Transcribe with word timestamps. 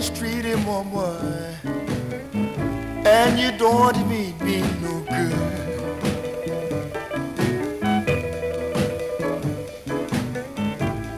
mistreated 0.00 0.64
woman, 0.64 1.54
and 3.04 3.38
you 3.38 3.52
don't 3.58 3.98
mean 4.08 4.34
me 4.38 4.62
no 4.80 4.94
good. 5.10 5.34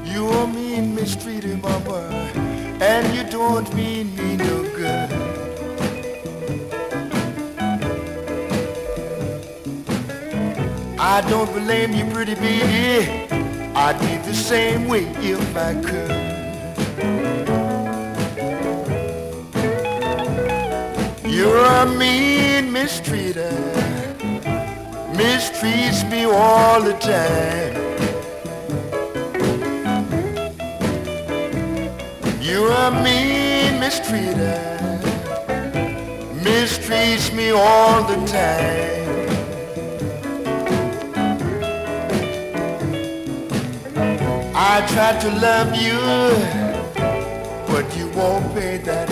You 0.05 0.27
are 0.27 0.48
mean 0.48 0.96
mistreated 0.96 1.62
mama, 1.62 2.00
and 2.80 3.14
you 3.14 3.23
don't 3.30 3.73
mean 3.73 4.16
me 4.16 4.37
no 4.37 4.62
good. 4.74 5.12
I 10.98 11.20
don't 11.30 11.52
blame 11.52 11.92
you, 11.92 12.05
pretty 12.06 12.34
baby. 12.34 13.06
I'd 13.77 14.01
be 14.01 14.16
the 14.28 14.34
same 14.34 14.88
way 14.88 15.05
if 15.20 15.56
I 15.56 15.80
could. 15.80 16.12
You're 21.42 21.56
a 21.56 21.87
mean 21.87 22.70
mistreater, 22.73 23.51
mistreats 25.12 26.09
me 26.09 26.23
all 26.24 26.80
the 26.80 26.92
time. 26.92 27.74
You're 32.41 32.70
a 32.70 32.91
mean 33.02 33.80
mistreater, 33.82 34.56
mistreats 36.45 37.34
me 37.34 37.51
all 37.51 38.04
the 38.04 38.18
time. 38.38 39.02
I 44.54 44.87
tried 44.93 45.20
to 45.23 45.30
love 45.48 45.74
you, 45.74 45.98
but 47.66 47.85
you 47.96 48.07
won't 48.10 48.54
pay 48.54 48.76
that 48.79 49.12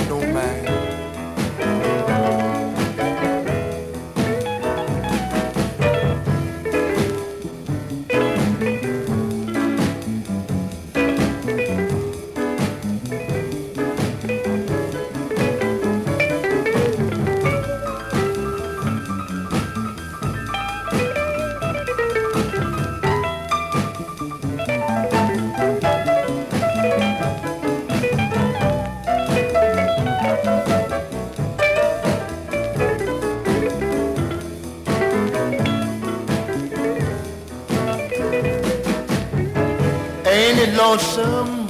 lonesome 40.67 41.69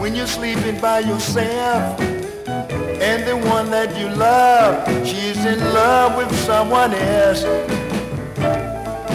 when 0.00 0.14
you're 0.14 0.26
sleeping 0.26 0.80
by 0.80 1.00
yourself? 1.00 2.00
And 3.00 3.24
the 3.26 3.36
one 3.48 3.70
that 3.70 3.96
you 3.96 4.08
love, 4.08 4.86
she's 5.06 5.44
in 5.44 5.60
love 5.72 6.16
with 6.16 6.34
someone 6.40 6.92
else. 6.94 7.42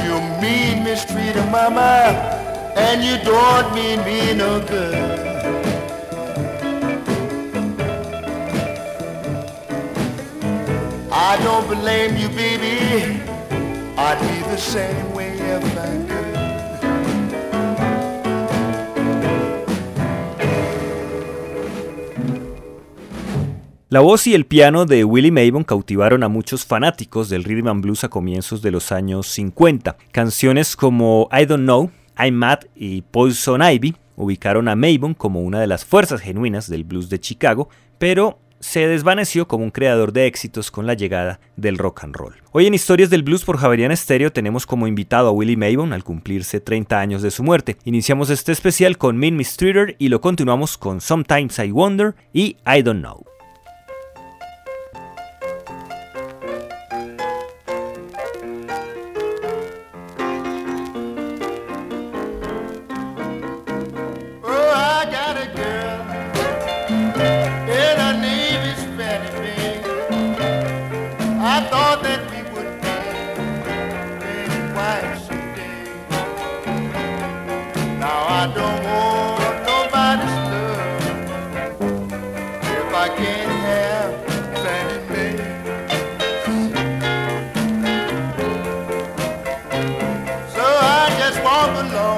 You 0.06 0.20
mean 0.42 0.84
mistreated 0.84 1.50
mama, 1.52 2.16
and 2.76 3.04
you 3.04 3.18
don't 3.24 3.74
mean 3.76 4.04
me 4.06 4.34
no 4.34 4.66
good. 4.66 5.24
I 11.12 11.38
don't 11.44 11.68
blame 11.68 12.16
you, 12.18 12.30
baby. 12.30 13.22
I'd 13.98 14.20
be 14.20 14.50
the 14.50 14.58
same 14.58 15.14
way 15.14 15.34
if 15.34 15.78
I 15.78 16.08
could. 16.08 16.13
La 23.94 24.00
voz 24.00 24.26
y 24.26 24.34
el 24.34 24.48
piano 24.48 24.88
de 24.88 25.04
Willie 25.04 25.30
Mabon 25.30 25.64
cautivaron 25.64 26.24
a 26.24 26.28
muchos 26.28 26.66
fanáticos 26.66 27.30
del 27.30 27.44
rhythm 27.44 27.68
and 27.68 27.84
blues 27.84 28.04
a 28.04 28.10
comienzos 28.10 28.64
de 28.64 28.72
los 28.72 28.92
años 28.92 29.28
50. 29.28 29.98
Canciones 30.12 30.76
como 30.76 31.30
I 31.32 31.46
Don't 31.46 31.66
Know, 31.66 31.92
I'm 32.18 32.34
Mad 32.34 32.62
y 32.76 33.04
Poison 33.04 33.62
Ivy 33.62 33.96
ubicaron 34.16 34.68
a 34.68 34.76
Mabon 34.76 35.14
como 35.14 35.42
una 35.42 35.62
de 35.62 35.68
las 35.68 35.86
fuerzas 35.86 36.22
genuinas 36.22 36.68
del 36.72 36.86
blues 36.86 37.08
de 37.10 37.20
Chicago, 37.20 37.70
pero 38.00 38.40
se 38.60 38.88
desvaneció 38.88 39.48
como 39.48 39.64
un 39.64 39.70
creador 39.70 40.12
de 40.12 40.26
éxitos 40.26 40.72
con 40.72 40.88
la 40.88 40.96
llegada 40.96 41.40
del 41.56 41.78
rock 41.78 42.06
and 42.06 42.16
roll. 42.16 42.34
Hoy 42.52 42.66
en 42.66 42.74
Historias 42.74 43.12
del 43.12 43.22
Blues 43.22 43.46
por 43.46 43.60
Javerian 43.60 43.96
Stereo 43.96 44.34
tenemos 44.34 44.66
como 44.66 44.88
invitado 44.88 45.28
a 45.28 45.32
Willie 45.34 45.56
Mabon 45.56 45.94
al 45.94 46.04
cumplirse 46.04 46.60
30 46.60 47.00
años 47.00 47.22
de 47.22 47.30
su 47.30 47.44
muerte. 47.44 47.78
Iniciamos 47.84 48.32
este 48.32 48.54
especial 48.54 48.98
con 48.98 49.18
Mean 49.18 49.36
Mistreater 49.36 49.96
y 50.00 50.08
lo 50.08 50.20
continuamos 50.20 50.80
con 50.80 51.00
Sometimes 51.00 51.60
I 51.60 51.70
Wonder 51.70 52.16
y 52.34 52.58
I 52.66 52.82
Don't 52.82 53.02
Know. 53.02 53.33
I 91.66 91.88
just 91.90 92.13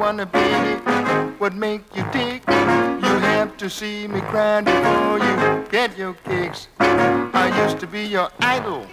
Wonder, 0.00 0.24
baby, 0.24 0.80
what 1.36 1.54
make 1.54 1.82
you 1.94 2.02
tick? 2.10 2.42
You 2.48 3.14
have 3.28 3.58
to 3.58 3.68
see 3.68 4.08
me 4.08 4.22
crying 4.22 4.64
before 4.64 5.18
you 5.18 5.66
get 5.70 5.98
your 5.98 6.14
kicks. 6.24 6.68
I 6.80 7.52
used 7.64 7.78
to 7.80 7.86
be 7.86 8.06
your 8.06 8.30
idol 8.40 8.86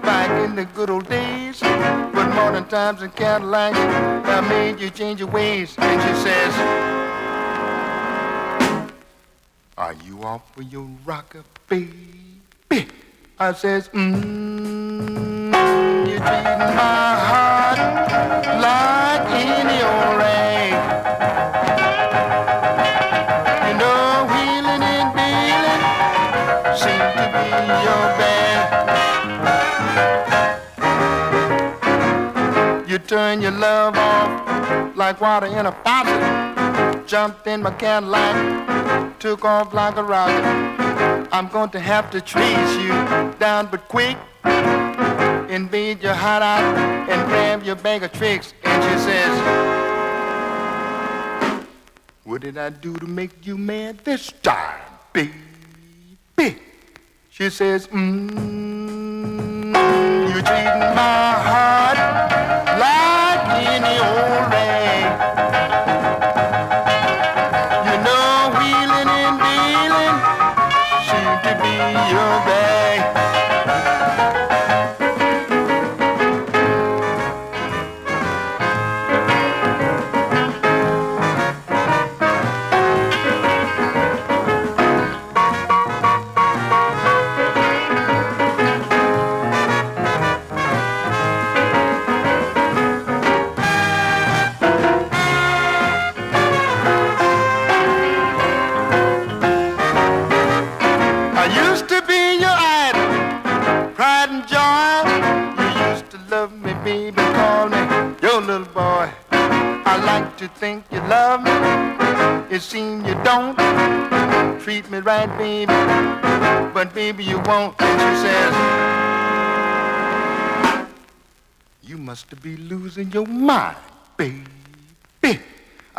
back 0.00 0.30
in 0.42 0.56
the 0.56 0.64
good 0.64 0.88
old 0.88 1.06
days. 1.10 1.60
But 1.60 2.28
modern 2.34 2.66
times 2.68 3.02
and 3.02 3.14
Cadillacs 3.14 3.76
have 3.76 4.48
made 4.48 4.80
you 4.80 4.88
change 4.88 5.20
your 5.20 5.28
ways. 5.28 5.74
And 5.76 6.00
she 6.00 6.14
says, 6.22 6.54
Are 9.76 9.94
you 10.06 10.22
off 10.22 10.54
for 10.54 10.62
your 10.62 10.88
rocker, 11.04 11.44
baby? 11.68 12.40
I 13.38 13.52
says, 13.52 13.90
Mmm, 13.90 15.35
turn 33.06 33.40
your 33.40 33.52
love 33.52 33.96
off 33.96 34.96
like 34.96 35.20
water 35.20 35.46
in 35.46 35.66
a 35.66 35.72
faucet. 35.84 37.06
Jumped 37.06 37.46
in 37.46 37.62
my 37.62 37.70
Cadillac, 37.72 39.18
took 39.20 39.44
off 39.44 39.72
like 39.72 39.96
a 39.96 40.02
rocket. 40.02 40.44
I'm 41.32 41.48
going 41.48 41.70
to 41.70 41.80
have 41.80 42.10
to 42.10 42.20
trace 42.20 42.76
you 42.76 42.88
down, 43.38 43.68
but 43.70 43.86
quick. 43.88 44.16
Invade 45.56 46.02
your 46.02 46.12
heart 46.12 46.42
out 46.42 46.76
and 47.08 47.26
grab 47.30 47.62
your 47.64 47.76
bag 47.76 48.02
of 48.02 48.12
tricks. 48.12 48.52
And 48.62 48.82
she 48.84 48.98
says, 48.98 49.32
What 52.24 52.42
did 52.42 52.58
I 52.58 52.68
do 52.68 52.94
to 52.96 53.06
make 53.06 53.46
you 53.46 53.56
mad 53.56 54.00
this 54.04 54.30
time, 54.42 54.82
baby? 55.14 56.60
She 57.30 57.48
says, 57.48 57.86
Mmm, 57.86 59.72
you're 60.28 60.44
treating 60.44 60.80
my 60.92 61.32
heart 61.48 61.96
like 62.78 63.64
any 63.64 63.96
old 63.98 64.52
rag. 64.52 65.35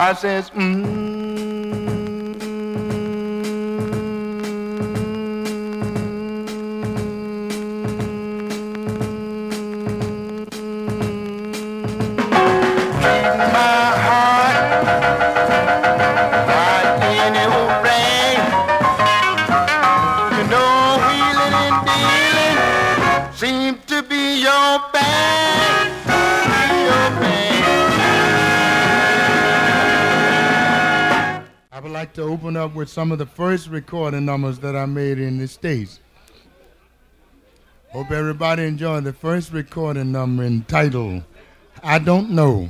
I 0.07 0.13
says, 0.13 0.53
my 0.55 0.96
with 32.87 32.93
some 32.93 33.11
of 33.11 33.17
the 33.17 33.25
first 33.25 33.67
recording 33.67 34.23
numbers 34.23 34.59
that 34.59 34.73
I 34.73 34.85
made 34.85 35.19
in 35.19 35.37
the 35.39 35.47
States. 35.49 35.99
Hope 37.89 38.11
everybody 38.11 38.63
enjoyed 38.63 39.03
the 39.03 39.11
first 39.11 39.51
recording 39.51 40.13
number 40.13 40.43
entitled 40.43 41.23
I 41.83 41.99
Don't 41.99 42.29
Know. 42.29 42.69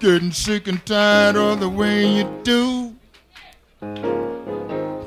Getting 0.00 0.32
sick 0.32 0.68
and 0.68 0.84
tired 0.84 1.36
of 1.36 1.60
the 1.60 1.68
way 1.70 2.06
you 2.06 2.40
do. 2.42 2.94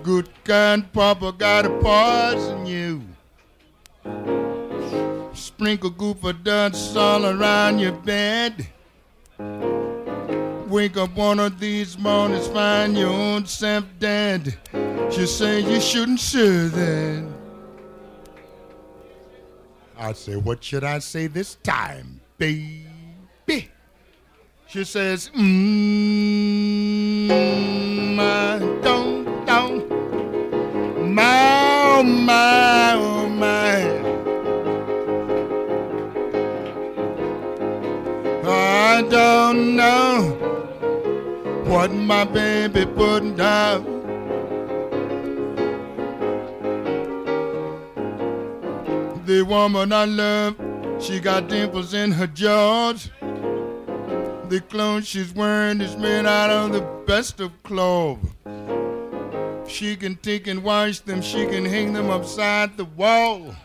Good 0.02 0.30
kind 0.44 0.92
papa 0.92 1.34
got 1.34 1.68
a 1.68 1.70
poison 1.70 2.66
you. 2.66 3.04
Sprinkle 5.34 5.92
goop 5.92 6.24
of 6.24 6.44
dust 6.44 6.98
all 6.98 7.28
around 7.28 7.78
your 7.78 7.92
bed. 7.92 8.68
Wake 10.72 10.96
up 10.96 11.14
one 11.16 11.38
of 11.38 11.60
these 11.60 11.98
mornings, 11.98 12.48
find 12.48 12.98
your 12.98 13.10
own 13.10 13.46
self 13.46 13.84
dead. 14.00 14.58
She 15.12 15.26
say 15.26 15.60
you 15.60 15.82
shouldn't 15.82 16.22
say 16.22 16.68
that. 16.70 17.30
I 19.98 20.14
say, 20.14 20.38
what 20.38 20.64
should 20.64 20.86
I 20.86 21.00
say 21.00 21.28
this 21.28 21.56
time, 21.56 22.22
baby? 22.38 23.70
She 24.68 24.86
says, 24.86 25.30
mmm, 25.36 25.42
I 28.18 28.60
don't, 28.82 29.46
don't, 29.46 29.90
my, 31.14 32.00
oh 32.00 32.04
my, 32.04 32.94
oh 32.94 33.28
my. 33.28 33.82
I 38.50 39.02
don't 39.02 39.76
know 39.76 40.41
what 41.82 41.92
my 41.94 42.24
baby 42.24 42.86
put 42.86 43.36
down. 43.36 43.84
The 49.26 49.42
woman 49.42 49.92
I 49.92 50.06
love, 50.06 50.58
she 51.00 51.20
got 51.20 51.48
dimples 51.48 51.96
in 51.96 52.12
her 52.12 52.28
jaws. 52.28 53.10
The 54.50 54.64
clothes 54.70 55.08
she's 55.08 55.34
wearing 55.34 55.82
is 55.82 55.98
made 55.98 56.28
out 56.28 56.52
of 56.52 56.72
the 56.72 56.82
best 57.08 57.40
of 57.40 57.52
cloth. 57.64 58.20
She 59.68 59.96
can 59.96 60.18
take 60.18 60.46
and 60.46 60.64
wash 60.64 61.00
them, 61.00 61.24
she 61.24 61.48
can 61.48 61.66
hang 61.66 61.94
them 61.94 62.12
upside 62.12 62.78
the 62.78 62.86
wall. 62.86 63.56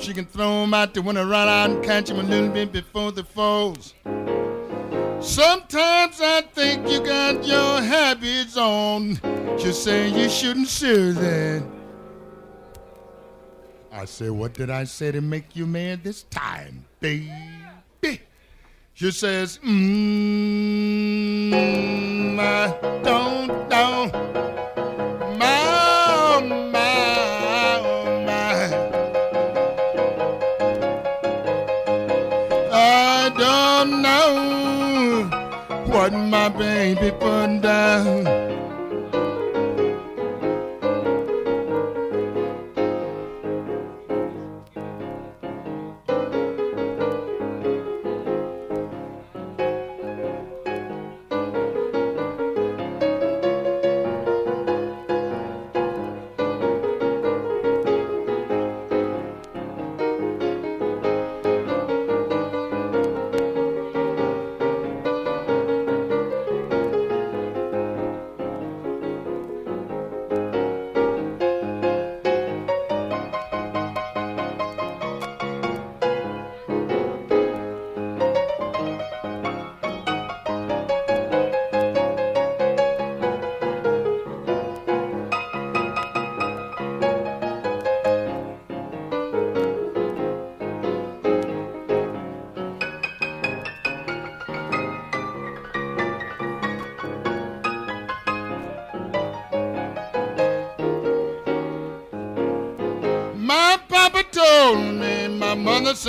She 0.00 0.12
can 0.12 0.26
throw 0.26 0.62
them 0.62 0.74
out 0.74 0.94
the 0.94 1.02
window, 1.02 1.24
run 1.24 1.46
out 1.46 1.70
and 1.70 1.84
catch 1.84 2.08
them 2.08 2.18
a 2.18 2.24
little 2.24 2.48
bit 2.48 2.72
before 2.72 3.12
the 3.12 3.22
falls. 3.22 3.94
Sometimes 5.22 6.20
I 6.20 6.42
think 6.54 6.88
you 6.88 7.00
got 7.04 7.46
your 7.46 7.80
habits 7.82 8.56
on. 8.56 9.20
She 9.58 9.72
say 9.72 10.08
you 10.08 10.28
shouldn't 10.30 10.68
say 10.68 11.12
that. 11.12 11.62
I 13.92 14.06
said, 14.06 14.30
what 14.30 14.54
did 14.54 14.70
I 14.70 14.84
say 14.84 15.12
to 15.12 15.20
make 15.20 15.54
you 15.54 15.66
mad 15.66 16.02
this 16.04 16.22
time, 16.24 16.86
baby? 17.00 17.30
She 18.94 19.10
says, 19.10 19.58
mmm, 19.64 21.52
I 22.38 22.72
don't 23.02 23.68
know. 23.68 24.49
My 36.40 36.48
baby 36.48 37.10
put 37.10 37.60
down. 37.60 38.39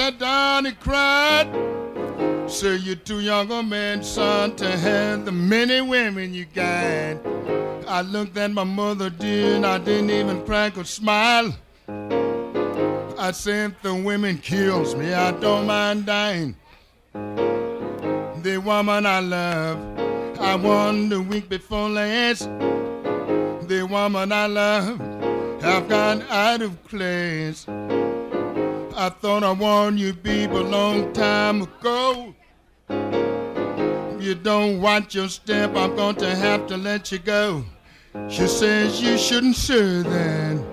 Sat 0.01 0.17
down 0.17 0.65
and 0.65 0.79
cried. 0.79 1.47
Say 2.49 2.77
you're 2.77 2.95
too 2.95 3.19
young 3.19 3.51
a 3.51 3.61
man, 3.61 4.03
son, 4.03 4.55
to 4.55 4.65
have 4.65 5.25
the 5.25 5.31
many 5.31 5.79
women 5.79 6.33
you 6.33 6.45
got. 6.45 7.17
I 7.87 8.01
looked 8.01 8.35
at 8.35 8.49
my 8.49 8.63
mother, 8.63 9.11
dear, 9.11 9.57
and 9.57 9.65
I 9.65 9.77
didn't 9.77 10.09
even 10.09 10.43
crack 10.43 10.77
a 10.77 10.85
smile. 10.85 11.55
I 11.87 13.31
said, 13.31 13.75
the 13.83 13.93
women 13.93 14.39
kills 14.39 14.95
me, 14.95 15.13
I 15.13 15.31
don't 15.39 15.67
mind 15.67 16.07
dying. 16.07 16.55
The 17.13 18.57
woman 18.65 19.05
I 19.05 19.19
love, 19.19 19.77
I 20.39 20.55
won 20.55 21.09
the 21.09 21.21
week 21.21 21.47
before 21.47 21.89
last. 21.89 22.49
The 23.67 23.87
woman 23.87 24.31
I 24.31 24.47
love, 24.47 24.99
have 25.61 25.87
gone 25.87 26.23
out 26.23 26.63
of 26.63 26.71
class. 26.87 27.67
I 28.95 29.09
thought 29.09 29.43
I 29.43 29.51
warned 29.51 29.99
you 29.99 30.13
people 30.13 30.59
a 30.59 30.67
long 30.67 31.13
time 31.13 31.63
ago. 31.63 32.35
If 32.89 34.21
you 34.21 34.35
don't 34.35 34.81
watch 34.81 35.15
your 35.15 35.29
step, 35.29 35.75
I'm 35.75 35.95
going 35.95 36.15
to 36.17 36.35
have 36.35 36.67
to 36.67 36.77
let 36.77 37.11
you 37.11 37.19
go. 37.19 37.63
She 38.29 38.47
says 38.47 39.01
you 39.01 39.17
shouldn't 39.17 39.55
say 39.55 40.01
that. 40.01 40.65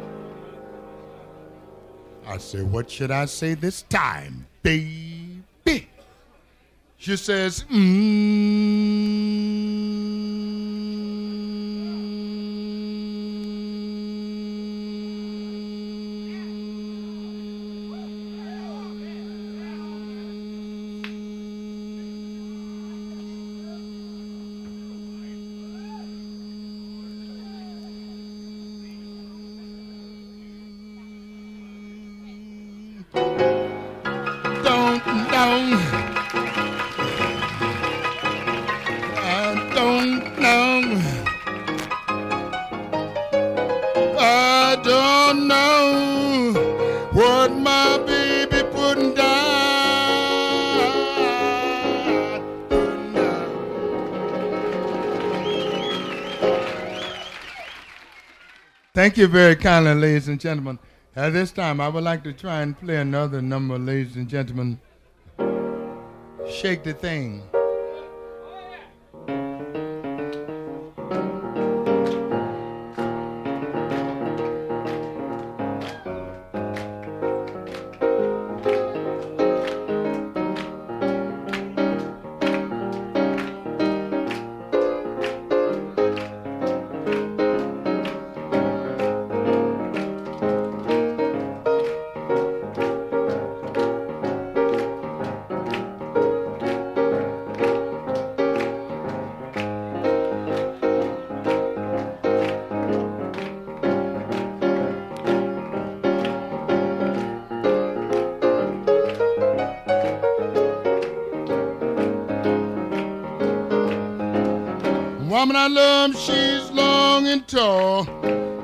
I 2.26 2.36
said, 2.38 2.70
what 2.70 2.90
should 2.90 3.10
I 3.10 3.24
say 3.24 3.54
this 3.54 3.82
time, 3.82 4.46
baby? 4.62 5.88
She 6.98 7.16
says, 7.16 7.64
mmm. 7.70 9.17
Thank 59.08 59.16
you 59.16 59.26
very 59.26 59.56
kindly, 59.56 59.94
ladies 59.94 60.28
and 60.28 60.38
gentlemen. 60.38 60.78
At 61.16 61.32
this 61.32 61.50
time, 61.50 61.80
I 61.80 61.88
would 61.88 62.04
like 62.04 62.22
to 62.24 62.32
try 62.34 62.60
and 62.60 62.78
play 62.78 62.96
another 62.96 63.40
number, 63.40 63.78
ladies 63.78 64.16
and 64.16 64.28
gentlemen. 64.28 64.78
Shake 66.46 66.84
the 66.84 66.92
thing. 66.92 67.42
Woman 115.28 115.56
I 115.56 115.66
love, 115.66 116.16
she's 116.16 116.70
long 116.70 117.26
and 117.26 117.46
tall. 117.46 118.04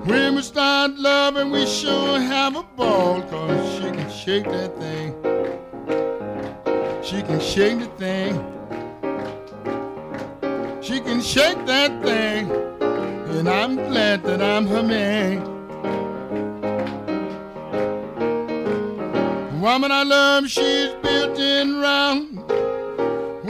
When 0.07 0.35
we 0.35 0.43
start 0.43 0.93
loving, 0.93 1.51
we 1.51 1.67
sure 1.67 2.19
have 2.19 2.57
a 2.57 2.63
ball, 2.63 3.23
cause 3.23 3.75
she 3.75 3.91
can 3.91 4.11
shake 4.11 4.45
that 4.45 4.79
thing. 4.79 5.15
She 7.03 7.23
can 7.23 7.41
shake 7.41 7.81
the 7.81 7.87
thing. 7.99 8.35
She 10.83 11.01
can 11.01 11.21
shake 11.21 11.67
that 11.67 12.03
thing. 12.03 12.51
And 13.37 13.49
I'm 13.49 13.77
glad 13.77 14.23
that 14.25 14.41
I'm 14.41 14.67
her 14.67 14.83
man. 14.83 15.53
Woman 19.61 19.93
I 19.93 20.03
love, 20.03 20.49
she's 20.49 20.91
built 21.03 21.39
in 21.39 21.81
round. 21.81 22.34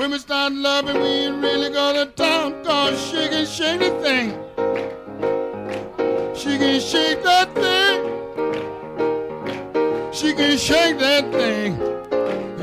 When 0.04 0.10
we 0.10 0.18
start 0.18 0.52
loving, 0.52 1.00
we 1.00 1.08
ain't 1.08 1.42
really 1.42 1.70
gonna 1.70 2.04
talk, 2.04 2.62
cause 2.62 3.00
she 3.06 3.26
can 3.26 3.46
shake 3.46 3.80
the 3.80 3.90
thing. 4.04 4.32
She 6.36 6.58
can 6.58 6.78
shake 6.78 7.22
that 7.22 7.54
thing. 7.54 8.02
She 10.12 10.34
can 10.34 10.58
shake 10.58 10.98
that 10.98 11.32
thing. 11.32 11.80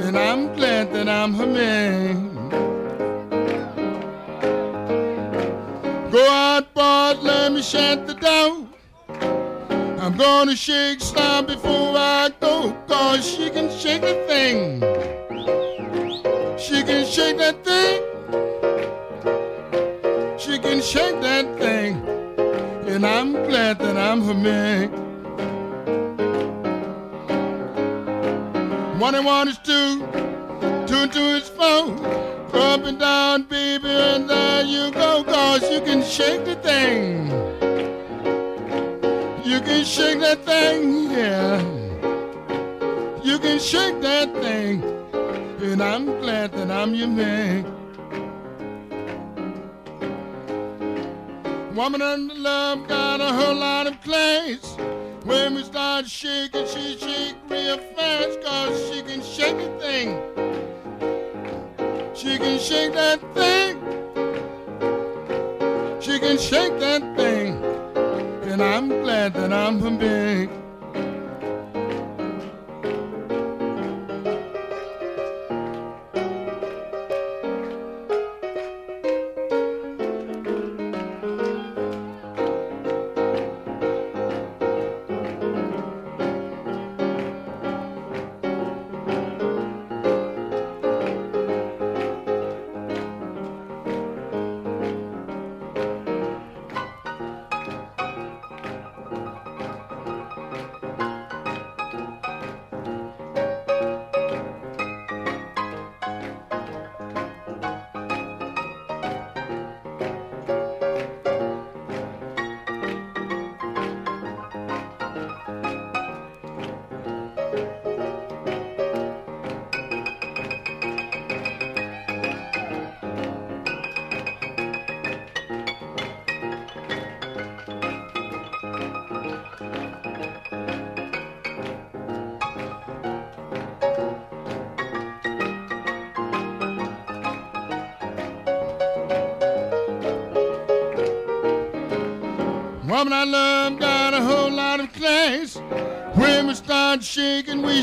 And 0.05 0.15
I'm 0.15 0.55
glad 0.55 0.93
that 0.93 1.09
I'm 1.09 1.33
her 1.33 1.47
man. 1.47 2.29
Go 6.11 6.23
out, 6.29 6.71
boys, 6.75 7.23
let 7.23 7.53
me 7.53 7.63
shut 7.63 8.05
the 8.05 8.13
door. 8.13 8.67
I'm 9.99 10.15
gonna 10.15 10.55
shake 10.55 11.01
some 11.01 11.47
before 11.47 11.97
I 11.97 12.29
go, 12.39 12.71
cause 12.87 13.27
she 13.27 13.49
can 13.49 13.71
shake 13.71 14.01
the 14.01 14.23
thing. 14.27 15.30
She 16.61 16.83
can 16.83 17.05
shake 17.07 17.37
that 17.39 17.63
thing. 17.65 18.01
She 20.37 20.59
can 20.59 20.79
shake 20.81 21.19
that 21.21 21.57
thing. 21.57 21.95
And 22.87 23.03
I'm 23.03 23.33
glad 23.33 23.79
that 23.79 23.97
I'm 23.97 24.21
her 24.21 24.33
man. 24.35 24.91
One 28.99 29.15
and 29.15 29.25
one 29.25 29.47
is 29.47 29.57
two, 29.57 30.05
two 30.85 30.97
and 31.03 31.11
two 31.11 31.19
is 31.19 31.49
four. 31.49 32.21
Up 32.53 32.83
and 32.85 32.99
down, 32.99 33.43
baby, 33.43 33.89
and 33.89 34.29
there 34.29 34.63
you 34.63 34.91
go, 34.91 35.23
cause 35.23 35.63
you 35.71 35.81
can 35.81 36.03
shake 36.03 36.45
the 36.45 36.55
thing. 36.55 37.27
You 39.43 39.59
can 39.61 39.83
shake 39.83 40.19
that 40.19 40.45
thing, 40.45 41.09
yeah. 41.09 41.59
You 43.23 43.39
can 43.39 43.57
shake 43.57 43.99
that 44.01 44.31
thing, 44.35 44.83
and 45.71 45.81
I'm 45.81 46.05
glad 46.19 46.51
that 46.51 46.69
I'm 46.69 46.93
your 46.93 47.07
man. 47.07 47.63
Woman 51.73 52.01
under 52.01 52.33
love 52.33 52.87
got 52.89 53.21
a 53.21 53.31
whole 53.31 53.55
lot 53.55 53.87
of 53.87 54.01
class. 54.01 54.75
When 55.23 55.55
we 55.55 55.63
start 55.63 56.07
shaking, 56.07 56.67
she 56.67 56.97
shake 56.97 57.35
real 57.47 57.77
fast, 57.95 58.41
cause 58.41 58.91
she 58.91 59.01
can 59.01 59.21
shake 59.21 59.57
the 59.57 59.71
thing. 59.79 60.09
She 62.13 62.37
can 62.37 62.59
shake 62.59 62.93
that 62.93 63.21
thing. 63.33 63.79
She 66.01 66.19
can 66.19 66.37
shake 66.37 66.77
that 66.79 67.01
thing. 67.15 67.63
And 68.51 68.61
I'm 68.61 68.89
glad 68.89 69.33
that 69.35 69.53
I'm 69.53 69.79
her 69.79 69.91
big. 69.91 70.30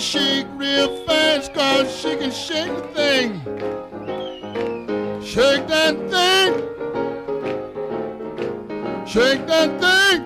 Shake 0.08 0.46
real 0.56 1.04
fast, 1.04 1.52
cause 1.52 1.94
she 1.94 2.16
can 2.16 2.30
shake 2.30 2.74
the 2.74 2.88
thing. 2.96 3.30
Shake 5.22 5.66
that 5.68 5.96
thing. 6.14 6.52
Shake 9.06 9.46
that 9.46 9.70
thing. 9.82 10.20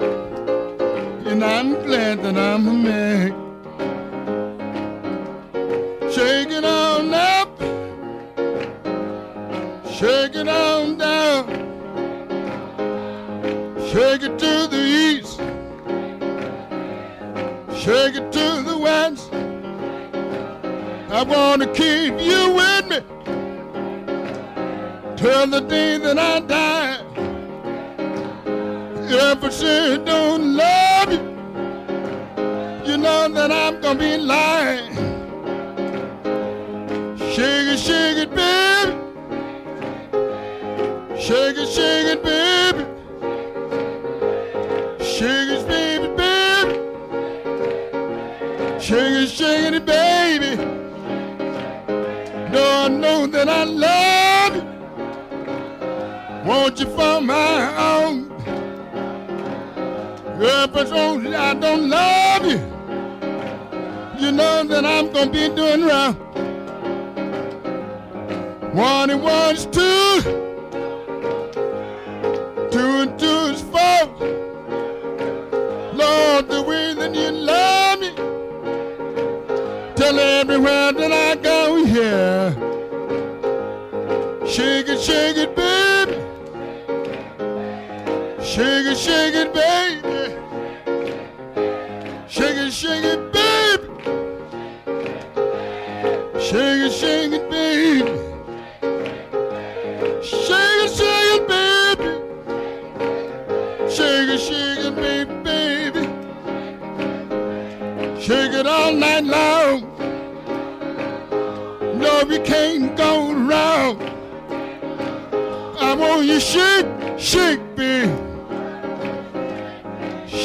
And 1.27 1.43
I'm 1.43 1.73
glad 1.83 2.23
that 2.23 2.37
I'm 2.37 2.69
a 2.69 2.73
man. 2.73 3.31
Shake 6.13 6.51
it 6.51 6.65
on 6.65 7.13
up. 7.13 7.51
Shake 9.91 10.37
it 10.37 10.47
on 10.47 10.97
down. 10.97 11.49
Shake 13.91 14.23
it 14.23 14.39
to 14.39 14.69
the 14.75 14.83
east. 15.09 15.41
Shake 17.83 18.15
it 18.15 18.31
to 18.31 18.63
the 18.63 18.79
west. 18.79 19.22
I 21.23 21.25
want 21.25 21.63
to 21.63 21.69
keep 21.69 22.15
you 22.21 22.53
with 22.53 22.87
me 22.89 22.99
till 25.17 25.47
the 25.47 25.61
day 25.61 25.97
that 25.99 26.19
I 26.19 26.41
die. 26.41 26.99
If 29.09 29.45
I 29.45 29.49
say 29.51 29.99
don't 29.99 30.57
love 30.57 31.13
you, 31.13 31.21
you 32.91 32.97
know 32.97 33.29
that 33.29 33.53
I'm 33.53 33.81
gonna 33.81 34.01
be 34.01 34.17
lying. 34.17 34.97
Shake 37.35 37.69
it, 37.75 37.79
shake 37.79 38.19
it, 38.19 38.31
baby. 38.35 38.93
Shake 41.21 41.57
it, 41.57 41.69
shake 41.69 42.07
it, 42.15 42.23
baby. 42.25 42.52
I 53.55 53.65
love 53.65 54.57
you. 54.57 54.65
Want 56.49 56.81
you 56.81 56.87
for 56.87 57.21
my 57.21 57.57
own. 57.93 58.33
If 60.45 60.77
I 60.77 60.85
don't, 60.85 61.27
I 61.35 61.55
don't 61.55 61.89
love 61.89 62.45
you. 62.47 62.59
You 64.19 64.33
know 64.33 64.65
that 64.65 64.85
I'm 64.85 65.13
gonna 65.13 65.31
be 65.31 65.49
doing 65.55 65.83
wrong. 65.87 66.15
One 68.75 69.11
and 69.11 69.23
one 69.23 69.55
is 69.55 69.67
two. 69.67 70.23
Two 72.71 72.91
and 73.03 73.19
two 73.19 73.41
is 73.53 73.61
four. 73.63 74.03
Lord, 75.93 76.49
the 76.49 76.63
way 76.67 76.95
that 76.95 77.15
you 77.15 77.31
love 77.31 78.01
me. 78.01 78.11
Tell 79.95 80.19
everywhere 80.19 80.93
that 80.93 81.13
I 81.13 81.37
go, 81.37 81.77
yeah. 81.85 82.62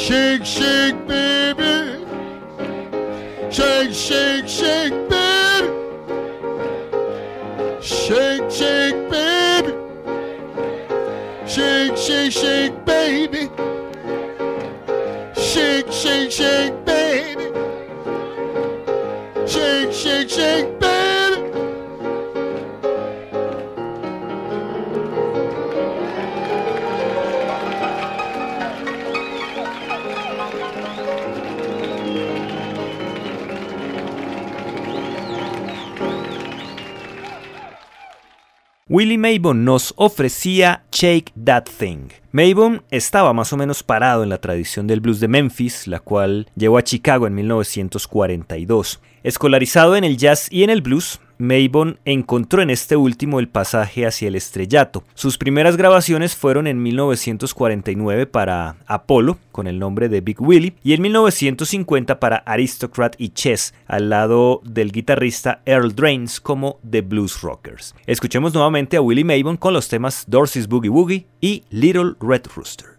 Shake, 0.08 0.46
shake, 0.46 1.06
baby. 1.06 2.02
Shake, 3.50 3.92
shake, 3.92 4.48
shake, 4.48 5.07
Willie 38.98 39.16
Maybon 39.16 39.64
nos 39.64 39.94
ofrecía 39.96 40.82
Shake 40.90 41.32
That 41.44 41.66
Thing. 41.78 42.08
Maybon 42.32 42.82
estaba 42.90 43.32
más 43.32 43.52
o 43.52 43.56
menos 43.56 43.84
parado 43.84 44.24
en 44.24 44.28
la 44.28 44.40
tradición 44.40 44.88
del 44.88 44.98
blues 44.98 45.20
de 45.20 45.28
Memphis, 45.28 45.86
la 45.86 46.00
cual 46.00 46.48
llegó 46.56 46.78
a 46.78 46.82
Chicago 46.82 47.28
en 47.28 47.36
1942. 47.36 49.00
Escolarizado 49.22 49.94
en 49.94 50.02
el 50.02 50.16
jazz 50.16 50.48
y 50.50 50.64
en 50.64 50.70
el 50.70 50.82
blues, 50.82 51.20
Maybon 51.38 51.98
encontró 52.04 52.62
en 52.62 52.70
este 52.70 52.96
último 52.96 53.38
el 53.38 53.48
pasaje 53.48 54.06
hacia 54.06 54.28
el 54.28 54.34
estrellato. 54.34 55.04
Sus 55.14 55.38
primeras 55.38 55.76
grabaciones 55.76 56.34
fueron 56.36 56.66
en 56.66 56.82
1949 56.82 58.26
para 58.26 58.76
Apollo, 58.86 59.38
con 59.52 59.66
el 59.68 59.78
nombre 59.78 60.08
de 60.08 60.20
Big 60.20 60.40
Willie, 60.40 60.74
y 60.82 60.94
en 60.94 61.02
1950 61.02 62.18
para 62.20 62.38
Aristocrat 62.38 63.14
y 63.18 63.30
Chess, 63.30 63.72
al 63.86 64.10
lado 64.10 64.60
del 64.64 64.92
guitarrista 64.92 65.62
Earl 65.64 65.94
Drains 65.94 66.40
como 66.40 66.80
The 66.88 67.02
Blues 67.02 67.40
Rockers. 67.40 67.94
Escuchemos 68.06 68.52
nuevamente 68.52 68.96
a 68.96 69.00
Willie 69.00 69.24
Maybon 69.24 69.56
con 69.56 69.72
los 69.72 69.88
temas 69.88 70.24
Dorsey's 70.26 70.68
Boogie 70.68 70.90
Woogie 70.90 71.26
y 71.40 71.64
Little 71.70 72.14
Red 72.20 72.46
Rooster. 72.54 72.98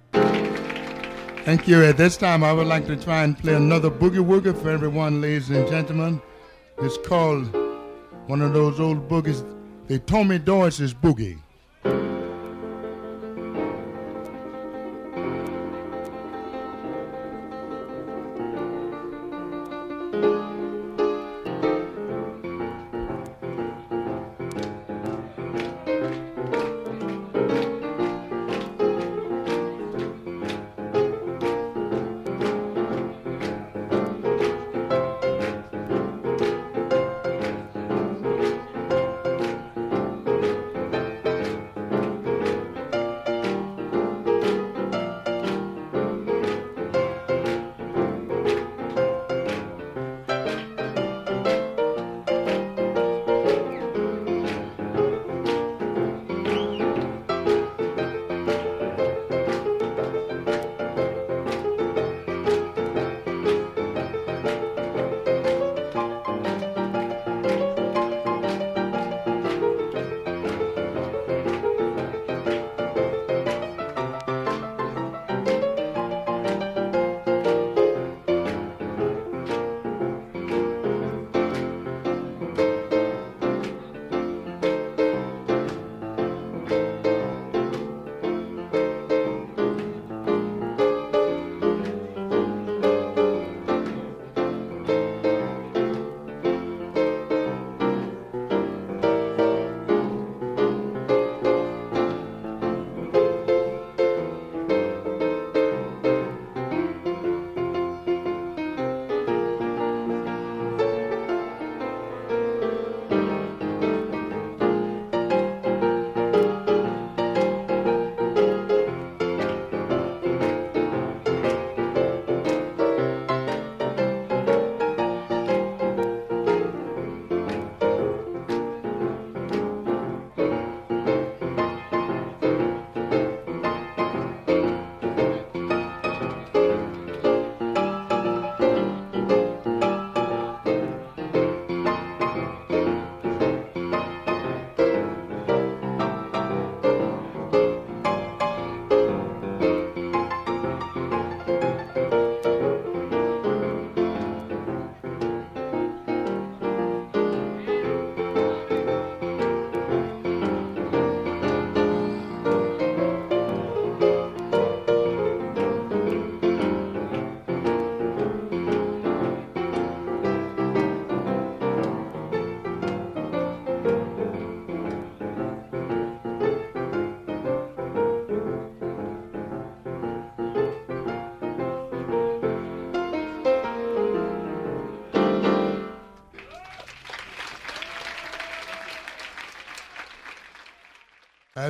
Thank 1.45 1.67
you. 1.67 1.81
At 1.83 1.97
this 1.97 2.15
time, 2.15 2.43
I 2.43 2.53
would 2.53 2.67
like 2.67 2.85
to 2.87 2.95
try 2.95 3.23
and 3.23 3.35
play 3.35 3.55
another 3.55 3.89
boogie 3.89 4.23
woogie 4.23 4.55
for 4.55 4.69
everyone, 4.69 5.19
ladies 5.19 5.49
and 5.49 5.67
gentlemen. 5.67 6.21
It's 6.81 6.97
called 6.97 7.49
one 8.29 8.43
of 8.43 8.53
those 8.53 8.79
old 8.79 9.09
boogies. 9.09 9.43
They 9.87 9.97
told 9.97 10.27
me 10.27 10.37
Doris's 10.37 10.93
boogie. 10.93 11.39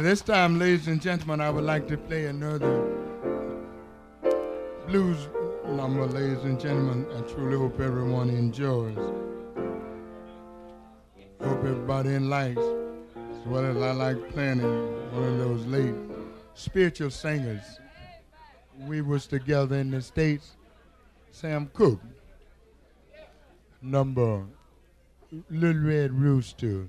This 0.02 0.22
time, 0.22 0.58
ladies 0.58 0.88
and 0.88 1.02
gentlemen, 1.02 1.42
I 1.42 1.50
would 1.50 1.66
like 1.66 1.86
to 1.90 1.98
play 1.98 2.28
another 2.28 2.84
blues 4.88 5.28
number, 5.68 6.08
ladies 6.08 6.44
and 6.46 6.58
gentlemen. 6.58 7.06
I 7.18 7.22
truly 7.30 7.58
hope 7.58 7.80
everyone 7.82 8.30
enjoys. 8.30 8.96
Hope 11.42 11.60
everybody 11.60 12.18
likes, 12.18 12.62
as 12.62 13.46
well 13.46 13.66
as 13.66 13.76
I 13.78 13.92
like 13.92 14.30
playing 14.30 14.62
one 14.62 15.24
of 15.24 15.38
those 15.38 15.66
late 15.66 15.94
spiritual 16.54 17.12
singers. 17.12 17.80
We 18.88 19.02
was 19.02 19.28
together 19.28 19.76
in 19.76 19.92
the 19.92 20.02
States, 20.02 20.56
Sam 21.32 21.70
Cooke, 21.74 22.02
number 23.82 24.46
Little 25.50 25.84
Red 25.84 26.14
Rooster. 26.14 26.88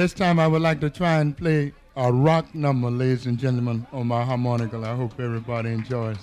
This 0.00 0.14
time, 0.14 0.38
I 0.38 0.46
would 0.46 0.62
like 0.62 0.80
to 0.80 0.88
try 0.88 1.20
and 1.20 1.36
play 1.36 1.74
a 1.94 2.10
rock 2.10 2.54
number, 2.54 2.90
ladies 2.90 3.26
and 3.26 3.38
gentlemen, 3.38 3.86
on 3.92 4.06
my 4.06 4.24
harmonica. 4.24 4.78
I 4.78 4.96
hope 4.96 5.20
everybody 5.20 5.72
enjoys. 5.72 6.16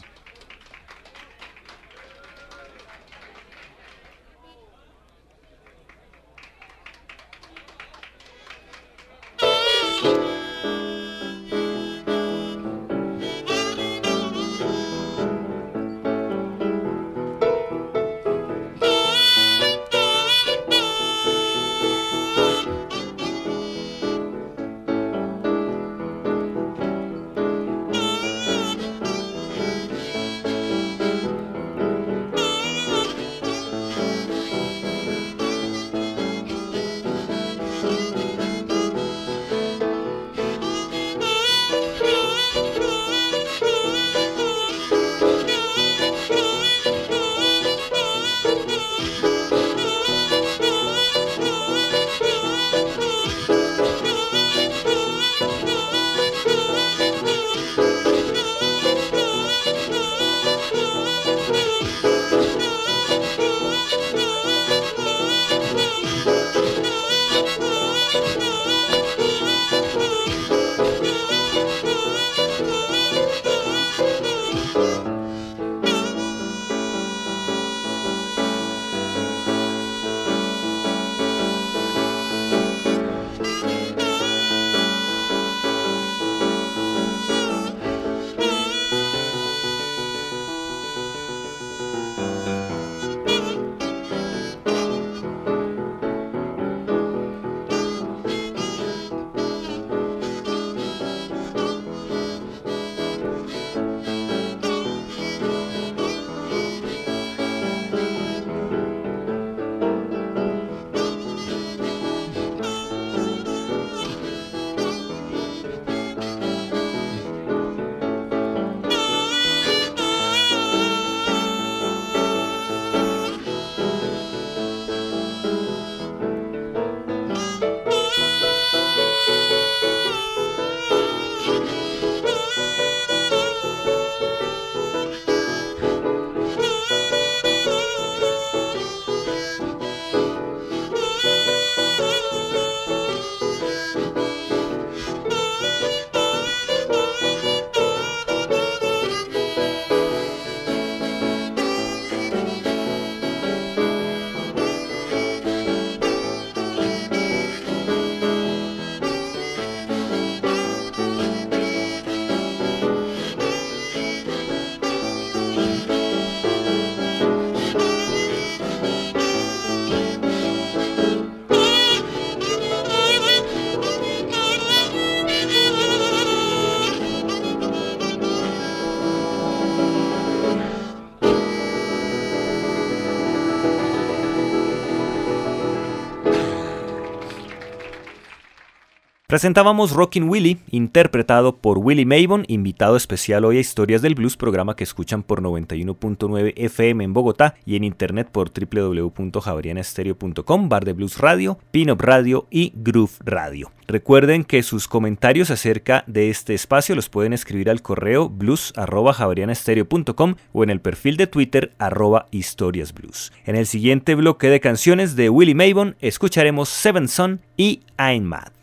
Presentábamos 189.29 189.91
Rockin' 189.91 190.29
Willie, 190.29 190.59
interpretado 190.71 191.57
por 191.57 191.79
Willie 191.79 192.05
Mavon, 192.05 192.45
invitado 192.47 192.95
especial 192.95 193.43
hoy 193.43 193.57
a 193.57 193.59
Historias 193.59 194.01
del 194.01 194.15
Blues, 194.15 194.37
programa 194.37 194.77
que 194.77 194.85
escuchan 194.85 195.21
por 195.21 195.41
91.9 195.41 196.53
FM 196.55 197.03
en 197.03 197.11
Bogotá 197.11 197.55
y 197.65 197.75
en 197.75 197.83
internet 197.83 198.29
por 198.31 198.53
www.javarianestereo.com, 198.53 200.69
Bar 200.69 200.85
de 200.85 200.93
Blues 200.93 201.17
Radio, 201.17 201.59
Pin-Up 201.71 202.01
Radio 202.01 202.47
y 202.49 202.71
Groove 202.73 203.11
Radio. 203.19 203.73
Recuerden 203.85 204.45
que 204.45 204.63
sus 204.63 204.87
comentarios 204.87 205.51
acerca 205.51 206.05
de 206.07 206.29
este 206.29 206.53
espacio 206.53 206.95
los 206.95 207.09
pueden 207.09 207.33
escribir 207.33 207.69
al 207.69 207.81
correo 207.81 208.29
blues.javarianestereo.com 208.29 210.35
o 210.53 210.63
en 210.63 210.69
el 210.69 210.79
perfil 210.79 211.17
de 211.17 211.27
Twitter 211.27 211.73
arroba 211.79 212.27
historiasblues. 212.31 213.33
En 213.45 213.57
el 213.57 213.67
siguiente 213.67 214.15
bloque 214.15 214.47
de 214.47 214.61
canciones 214.61 215.17
de 215.17 215.29
Willie 215.29 215.53
Mavon 215.53 215.97
escucharemos 215.99 216.69
Seven 216.69 217.09
Son 217.09 217.41
y 217.57 217.81
I'm 217.99 218.23
Mad. 218.23 218.56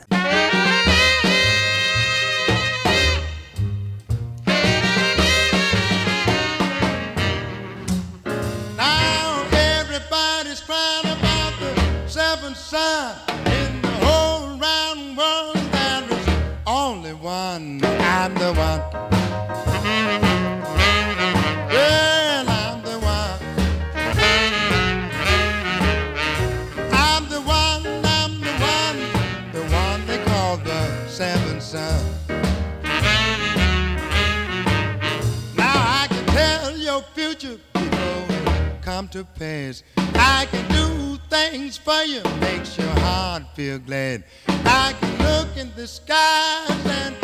Come 38.94 39.09
to 39.09 39.24
pass. 39.24 39.83
I 40.14 40.46
can 40.52 40.64
do 40.70 41.18
things 41.28 41.76
for 41.76 42.04
you, 42.04 42.22
makes 42.38 42.78
your 42.78 42.94
heart 43.00 43.42
feel 43.54 43.80
glad. 43.80 44.22
I 44.46 44.94
can 45.00 45.18
look 45.18 45.57
in 45.57 45.72
the 45.74 45.88
skies 45.88 46.87
and 46.87 47.16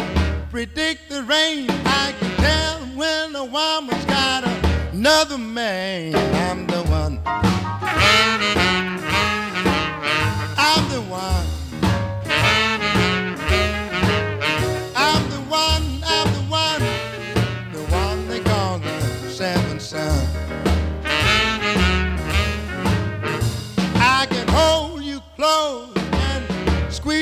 predict 0.51 1.09
the 1.09 1.23
rain. 1.23 1.71
I 1.71 2.13
can 2.19 2.31
tell 2.39 2.79
when 2.99 3.37
a 3.37 3.45
woman's 3.45 4.05
got 4.07 4.43
another 4.93 5.39
man. 5.39 6.17
I'm 6.17 6.67
the 6.67 6.83
one. 6.91 7.21
I'm 10.69 10.85
the 10.91 11.03
one. 11.03 11.60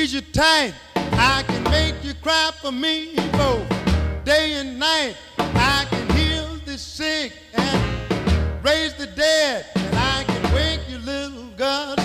Squeeze 0.09 0.13
you 0.13 0.33
tight. 0.33 0.73
I 0.95 1.43
can 1.47 1.63
make 1.63 1.95
you 2.03 2.13
cry 2.15 2.51
for 2.61 2.71
me 2.71 3.15
both 3.33 3.67
day 4.23 4.53
and 4.53 4.79
night. 4.79 5.15
I 5.37 5.85
can 5.89 6.09
heal 6.17 6.47
the 6.65 6.77
sick 6.77 7.33
and 7.53 8.63
raise 8.63 8.93
the 8.95 9.07
dead. 9.07 9.65
And 9.75 9.95
I 9.95 10.23
can 10.23 10.53
wake 10.53 10.81
your 10.89 10.99
little 10.99 11.49
girls 11.57 11.98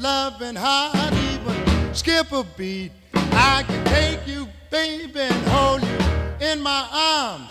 loving 0.00 0.54
heart 0.54 1.12
even 1.12 1.94
skip 1.94 2.32
a 2.32 2.44
beat. 2.56 2.92
I 3.14 3.64
can 3.66 3.84
take 3.86 4.26
you, 4.26 4.48
baby, 4.70 5.20
and 5.20 5.48
hold 5.48 5.82
you 5.82 6.46
in 6.46 6.60
my 6.60 6.86
arms 6.92 7.48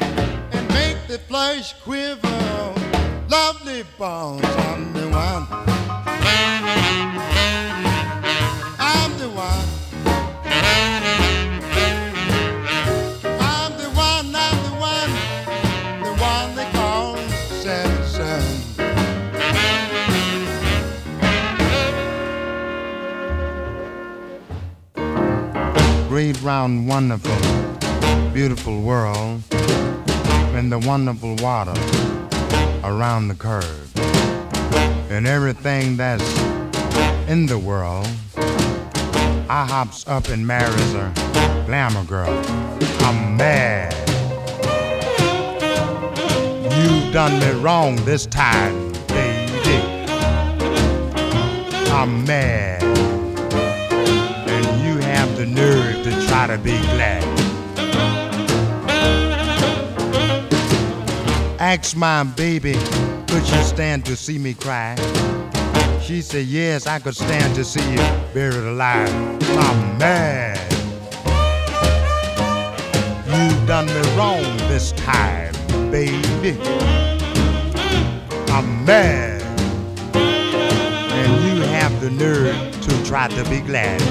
and 0.52 0.68
make 0.70 0.98
the 1.08 1.20
flesh 1.20 1.74
quiver. 1.82 2.74
Lovely 3.28 3.84
bones, 3.98 4.46
I'm 4.46 4.94
the 4.94 5.10
one. 5.10 5.75
Great, 26.16 26.42
round, 26.44 26.88
wonderful, 26.88 27.36
beautiful 28.32 28.82
world 28.82 29.42
and 30.56 30.72
the 30.72 30.80
wonderful 30.88 31.36
water 31.42 31.74
around 32.86 33.28
the 33.28 33.36
curve. 33.36 33.92
And 35.12 35.28
everything 35.28 35.98
that's 35.98 36.24
in 37.28 37.48
the 37.48 37.60
world, 37.60 38.08
I 39.50 39.66
hops 39.68 40.08
up 40.08 40.30
and 40.30 40.48
marries 40.48 40.94
a 40.94 41.12
glamour 41.66 42.06
girl. 42.06 42.32
I'm 43.02 43.36
mad. 43.36 43.94
You 46.78 47.12
done 47.12 47.38
me 47.42 47.62
wrong 47.62 47.98
this 48.06 48.26
time, 48.26 48.94
baby. 49.08 50.08
I'm 51.92 52.24
mad 52.24 52.86
and 54.48 54.82
you 54.82 54.98
have 55.06 55.36
the 55.38 55.46
nerve 55.46 55.75
to 56.48 56.58
be 56.58 56.78
glad. 56.80 57.24
Ask 61.60 61.96
my 61.96 62.24
baby, 62.24 62.74
could 63.28 63.46
she 63.46 63.64
stand 63.64 64.06
to 64.06 64.16
see 64.16 64.38
me 64.38 64.54
cry? 64.54 64.96
She 66.02 66.22
said, 66.22 66.46
yes, 66.46 66.86
I 66.86 67.00
could 67.00 67.16
stand 67.16 67.56
to 67.56 67.64
see 67.64 67.82
you 67.92 67.98
buried 68.34 68.56
alive. 68.56 69.10
I'm 69.58 69.98
mad. 69.98 70.60
You 73.28 73.68
done 73.68 73.88
me 73.88 74.02
wrong 74.16 74.44
this 74.70 74.92
time, 74.92 75.54
baby. 75.90 76.60
I'm 78.52 78.86
mad. 78.86 79.42
And 80.14 81.58
you 81.58 81.64
have 81.64 82.00
the 82.02 82.12
nerve 82.12 82.82
to 82.82 83.06
try 83.06 83.28
to 83.30 83.50
be 83.50 83.62
glad. 83.62 84.02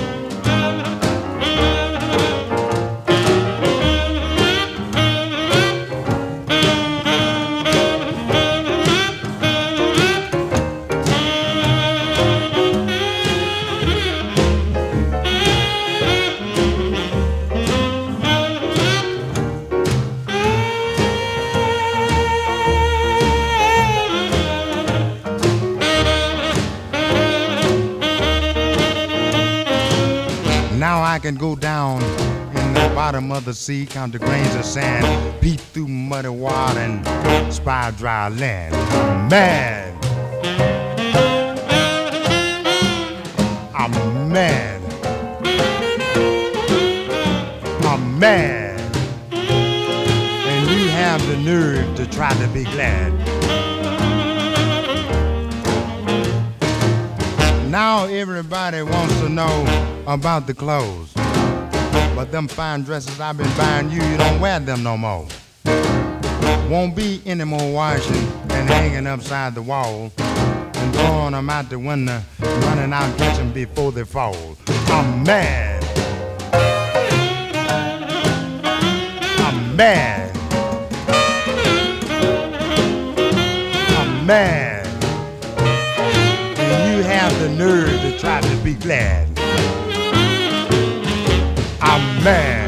of 33.34 33.44
the 33.44 33.54
sea, 33.54 33.86
count 33.86 34.12
the 34.12 34.18
grains 34.18 34.54
of 34.54 34.64
sand, 34.64 35.40
peep 35.40 35.58
through 35.58 35.88
muddy 35.88 36.28
water 36.28 36.78
and 36.78 37.52
spy 37.52 37.90
dry 37.92 38.28
land. 38.28 38.72
Mad. 39.30 39.92
I'm 43.74 44.30
mad. 44.30 44.82
I'm 47.82 48.18
mad. 48.18 48.80
And 49.32 50.70
you 50.70 50.88
have 50.88 51.26
the 51.26 51.36
nerve 51.38 51.96
to 51.96 52.06
try 52.06 52.32
to 52.34 52.48
be 52.48 52.64
glad. 52.64 53.12
Now 57.70 58.04
everybody 58.04 58.82
wants 58.82 59.18
to 59.20 59.28
know 59.28 59.64
about 60.06 60.46
the 60.46 60.54
clothes. 60.54 61.13
But 62.14 62.32
them 62.32 62.48
fine 62.48 62.82
dresses 62.82 63.20
I've 63.20 63.36
been 63.36 63.56
buying 63.56 63.90
you, 63.90 64.02
you 64.02 64.16
don't 64.16 64.40
wear 64.40 64.60
them 64.60 64.82
no 64.82 64.96
more. 64.96 65.26
Won't 66.68 66.96
be 66.96 67.20
any 67.26 67.44
more 67.44 67.72
washing 67.72 68.26
and 68.50 68.68
hanging 68.68 69.06
upside 69.06 69.54
the 69.54 69.62
wall 69.62 70.10
and 70.18 70.94
throwing 70.94 71.32
them 71.32 71.50
out 71.50 71.68
the 71.70 71.78
window, 71.78 72.20
running 72.40 72.92
out 72.92 73.16
catching 73.18 73.52
before 73.52 73.92
they 73.92 74.04
fall. 74.04 74.56
I'm 74.68 75.22
mad. 75.24 75.84
I'm 79.38 79.76
mad. 79.76 80.36
I'm 83.98 84.26
mad. 84.26 84.86
And 86.58 86.96
you 86.96 87.02
have 87.02 87.38
the 87.40 87.48
nerve 87.50 88.00
to 88.00 88.18
try 88.18 88.40
to 88.40 88.56
be 88.64 88.74
glad. 88.74 89.33
I'm 92.26 92.32
mad. 92.32 92.64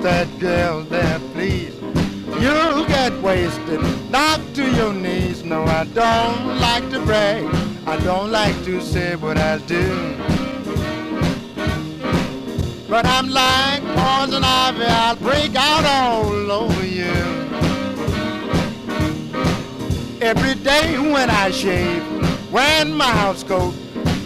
that 0.00 0.28
girl 0.38 0.82
there, 0.82 1.18
please. 1.32 1.74
You'll 2.40 2.84
get 2.86 3.12
wasted, 3.22 3.80
knocked 4.10 4.54
to 4.54 4.70
your 4.72 4.92
knees. 4.92 5.42
No, 5.42 5.64
I 5.64 5.84
don't 5.86 6.60
like 6.60 6.88
to 6.90 7.00
brag. 7.00 7.44
I 7.86 7.98
don't 8.04 8.30
like 8.30 8.54
to 8.64 8.80
say 8.80 9.16
what 9.16 9.38
I 9.38 9.58
do. 9.58 10.17
But 12.98 13.06
I'm 13.06 13.28
like 13.28 13.80
poison 13.94 14.42
ivy, 14.42 14.84
I'll 14.84 15.14
break 15.14 15.54
out 15.54 15.84
all 15.84 16.50
over 16.50 16.84
you. 16.84 17.14
Every 20.20 20.56
day 20.56 20.98
when 20.98 21.30
I 21.30 21.52
shave, 21.52 22.02
when 22.50 22.92
my 22.92 23.04
house 23.04 23.44
coat, 23.44 23.72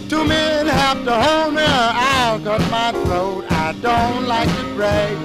two 0.09 0.25
men 0.25 0.65
have 0.65 1.05
to 1.05 1.13
hold 1.13 1.53
me 1.53 1.61
I'll 1.61 2.39
cut 2.39 2.61
my 2.71 2.91
throat. 3.03 3.45
I 3.51 3.73
don't 3.73 4.27
like 4.27 4.49
to 4.49 4.73
brag. 4.73 5.15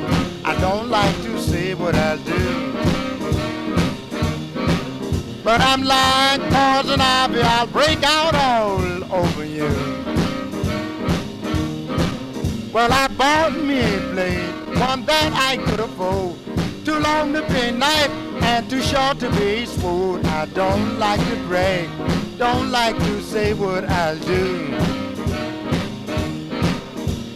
I 0.45 0.55
don't 0.61 0.91
like 0.91 1.17
to 1.23 1.41
say 1.41 1.73
what 1.73 1.95
I 1.95 2.17
do. 2.19 2.73
But 5.43 5.63
I'm 5.63 5.85
like 5.85 6.43
poison 6.53 7.01
ivy, 7.01 7.41
I'll 7.41 7.67
break 7.67 8.03
out 8.03 8.35
all 8.35 9.11
over 9.11 9.47
you. 9.47 10.08
Well, 12.73 12.93
I 12.93 13.09
bought 13.09 13.57
me 13.57 13.81
a 13.81 13.99
blade, 14.12 14.79
one 14.79 15.05
that 15.07 15.33
I 15.33 15.57
could 15.57 15.81
afford. 15.81 16.37
Too 16.85 16.99
long 16.99 17.33
to 17.33 17.41
be 17.49 17.71
knife 17.71 18.11
and 18.43 18.69
too 18.69 18.83
short 18.83 19.19
to 19.21 19.31
be 19.31 19.64
sword. 19.64 20.27
I 20.27 20.45
don't 20.47 20.99
like 20.99 21.21
to 21.21 21.37
brag, 21.47 21.89
don't 22.37 22.71
like 22.71 22.97
to 22.99 23.23
say 23.23 23.55
what 23.55 23.85
I'll 23.89 24.19
do. 24.19 24.69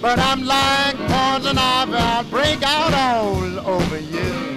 But 0.02 0.18
I'm 0.18 0.44
like 0.44 0.96
poison 0.96 1.56
ivy, 1.56 1.94
I'll 1.94 2.24
break 2.24 2.62
out 2.62 2.92
all 2.92 3.66
over 3.66 3.98
you. 3.98 4.51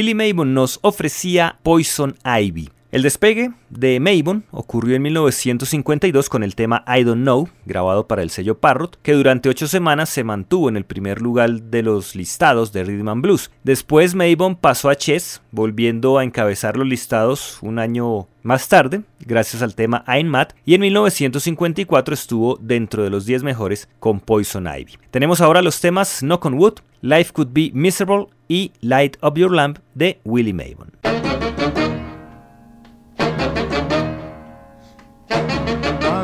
Willie 0.00 0.14
Maybon 0.14 0.54
nos 0.54 0.78
ofrecía 0.80 1.58
Poison 1.62 2.16
Ivy. 2.24 2.70
El 2.92 3.02
despegue 3.02 3.52
de 3.68 4.00
Mabon 4.00 4.42
ocurrió 4.50 4.96
en 4.96 5.02
1952 5.02 6.28
con 6.28 6.42
el 6.42 6.56
tema 6.56 6.84
I 6.88 7.04
Don't 7.04 7.22
Know, 7.22 7.48
grabado 7.64 8.08
para 8.08 8.22
el 8.22 8.30
sello 8.30 8.58
Parrot, 8.58 8.98
que 9.00 9.12
durante 9.12 9.48
ocho 9.48 9.68
semanas 9.68 10.08
se 10.08 10.24
mantuvo 10.24 10.68
en 10.68 10.76
el 10.76 10.84
primer 10.84 11.22
lugar 11.22 11.62
de 11.62 11.84
los 11.84 12.16
listados 12.16 12.72
de 12.72 12.82
Rhythm 12.82 13.08
and 13.08 13.22
Blues. 13.22 13.52
Después 13.62 14.16
Mabon 14.16 14.56
pasó 14.56 14.88
a 14.88 14.96
Chess, 14.96 15.40
volviendo 15.52 16.18
a 16.18 16.24
encabezar 16.24 16.76
los 16.76 16.86
listados 16.88 17.58
un 17.62 17.78
año 17.78 18.26
más 18.42 18.68
tarde, 18.68 19.02
gracias 19.20 19.62
al 19.62 19.76
tema 19.76 20.02
I'm 20.08 20.26
Mad, 20.26 20.48
y 20.64 20.74
en 20.74 20.80
1954 20.80 22.12
estuvo 22.12 22.58
dentro 22.60 23.04
de 23.04 23.10
los 23.10 23.24
10 23.24 23.44
mejores 23.44 23.88
con 24.00 24.18
Poison 24.18 24.66
Ivy. 24.66 24.98
Tenemos 25.12 25.40
ahora 25.40 25.62
los 25.62 25.80
temas 25.80 26.18
Knock 26.22 26.44
on 26.44 26.54
Wood, 26.54 26.80
Life 27.02 27.32
Could 27.34 27.50
Be 27.52 27.70
Miserable 27.72 28.26
y 28.48 28.72
Light 28.80 29.16
Up 29.22 29.38
Your 29.38 29.52
Lamp 29.52 29.78
de 29.94 30.18
Willie 30.24 30.52
Mabon. 30.52 30.90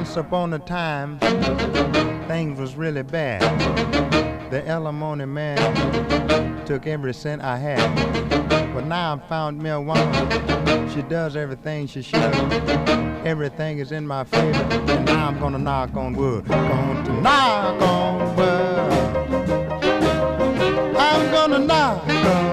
Once 0.07 0.18
upon 0.18 0.54
a 0.54 0.59
time, 0.61 1.18
things 2.28 2.61
was 2.61 2.76
really 2.76 3.02
bad. 3.02 3.42
The 4.52 4.66
alimony 4.68 5.26
man 5.26 6.64
took 6.64 6.86
every 6.86 7.12
cent 7.12 7.42
I 7.42 7.57
had. 7.57 8.72
But 8.72 8.86
now 8.86 9.16
I 9.16 9.28
found 9.28 9.61
me 9.61 9.70
a 9.70 9.80
woman. 9.80 10.88
She 10.90 11.02
does 11.02 11.34
everything 11.34 11.88
she 11.88 12.02
should. 12.02 12.34
Everything 13.26 13.78
is 13.80 13.90
in 13.90 14.07
my 14.07 14.22
favor. 14.22 14.62
And 14.92 15.04
now 15.07 15.26
I'm 15.26 15.40
gonna 15.40 15.59
knock 15.59 15.96
on 15.96 16.14
wood. 16.14 16.46
To 16.46 17.20
knock 17.20 17.82
on 17.82 18.36
wood. 18.36 18.78
I'm 20.96 21.30
gonna 21.32 21.59
knock 21.59 22.09
on 22.09 22.45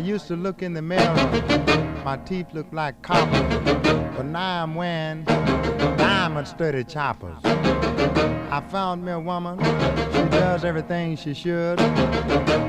used 0.00 0.26
to 0.28 0.36
look 0.36 0.62
in 0.62 0.72
the 0.74 0.82
mirror, 0.82 1.14
my 2.04 2.16
teeth 2.24 2.46
looked 2.52 2.72
like 2.72 3.00
copper, 3.02 3.42
but 4.16 4.24
now 4.24 4.62
I'm 4.62 4.74
wearing 4.74 5.24
diamond 5.24 6.48
studded 6.48 6.88
choppers. 6.88 7.36
I 7.44 8.62
found 8.68 9.04
me 9.04 9.12
a 9.12 9.20
woman, 9.20 9.58
she 9.58 10.28
does 10.30 10.64
everything 10.64 11.16
she 11.16 11.34
should. 11.34 11.80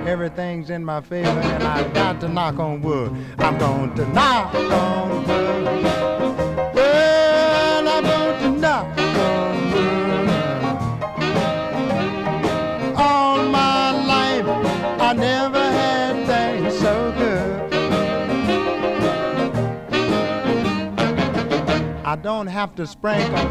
Everything's 0.08 0.70
in 0.70 0.84
my 0.84 1.02
favor, 1.02 1.30
and 1.30 1.64
I 1.64 1.88
got 1.94 2.20
to 2.22 2.28
knock 2.28 2.60
on 2.60 2.82
wood. 2.82 3.16
I'm 3.40 3.58
going 3.58 3.94
to 3.96 4.06
knock 4.08 4.54
on 4.54 5.28
wood. 5.28 6.01
Don't 22.22 22.47
have 22.47 22.76
to 22.76 22.86
sprinkle 22.86 23.49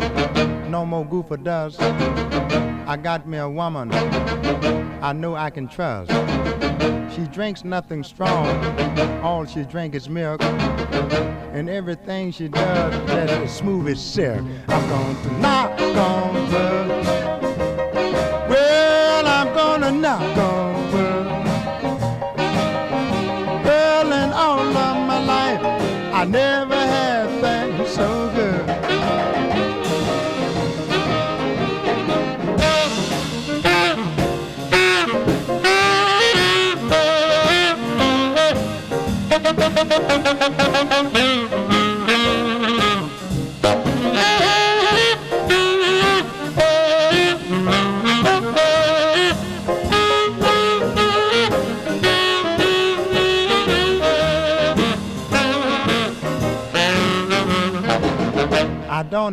no 0.68 0.86
more 0.86 1.04
goofer 1.04 1.42
dust. 1.42 1.80
I 1.80 2.96
got 2.96 3.26
me 3.26 3.38
a 3.38 3.48
woman 3.48 3.90
I 5.02 5.12
know 5.12 5.34
I 5.34 5.50
can 5.50 5.66
trust. 5.66 6.10
She 7.14 7.26
drinks 7.26 7.64
nothing 7.64 8.04
strong, 8.04 8.46
all 9.22 9.44
she 9.44 9.64
drinks 9.64 9.96
is 9.96 10.08
milk. 10.08 10.42
And 11.52 11.68
everything 11.68 12.30
she 12.30 12.48
does 12.48 12.94
is 12.94 13.30
as 13.30 13.56
smooth 13.56 13.88
as 13.88 14.00
silk. 14.00 14.44
I'm 14.68 14.88
going 14.88 15.22
to 15.22 15.32
knock 15.40 15.80
on 15.80 16.52
wood. 16.52 17.19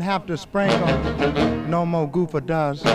Have 0.07 0.25
to 0.25 0.37
sprinkle 0.37 0.87
no 1.67 1.85
more 1.85 2.09
goofer 2.09 2.39
dust. 2.45 2.85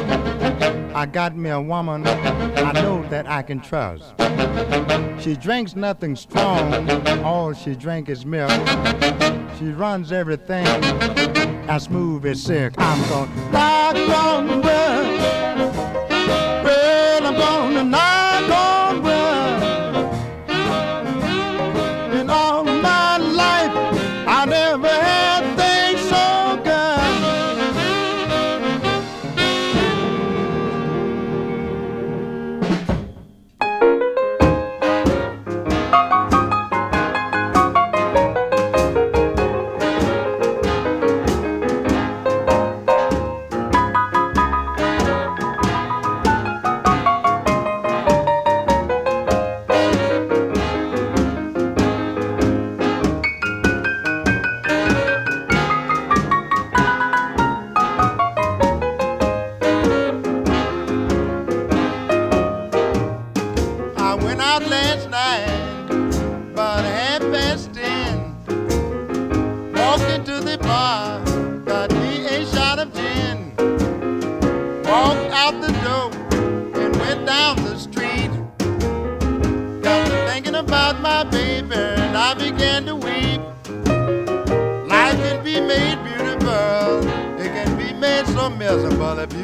I 0.96 1.04
got 1.04 1.36
me 1.36 1.50
a 1.50 1.60
woman 1.60 2.06
I 2.06 2.72
know 2.72 3.06
that 3.10 3.26
I 3.26 3.42
can 3.42 3.60
trust. 3.60 4.14
She 5.22 5.36
drinks 5.36 5.76
nothing 5.76 6.16
strong, 6.16 6.72
all 7.22 7.52
she 7.52 7.74
drink 7.74 8.08
is 8.08 8.24
milk. 8.24 8.50
She 9.58 9.66
runs 9.72 10.10
everything 10.10 10.66
as 11.68 11.82
smooth 11.82 12.24
as 12.24 12.42
silk. 12.42 12.72
I'm 12.78 13.06
gonna 13.10 13.52
knock 13.52 13.96
on 14.24 14.62
wood. 14.62 15.01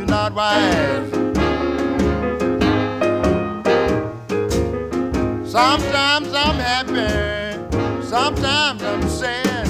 Not 0.08 0.34
wise. 0.34 1.10
Sometimes 5.48 6.28
I'm 6.32 6.58
happy, 6.70 8.06
sometimes 8.06 8.82
I'm 8.82 9.08
sad. 9.08 9.66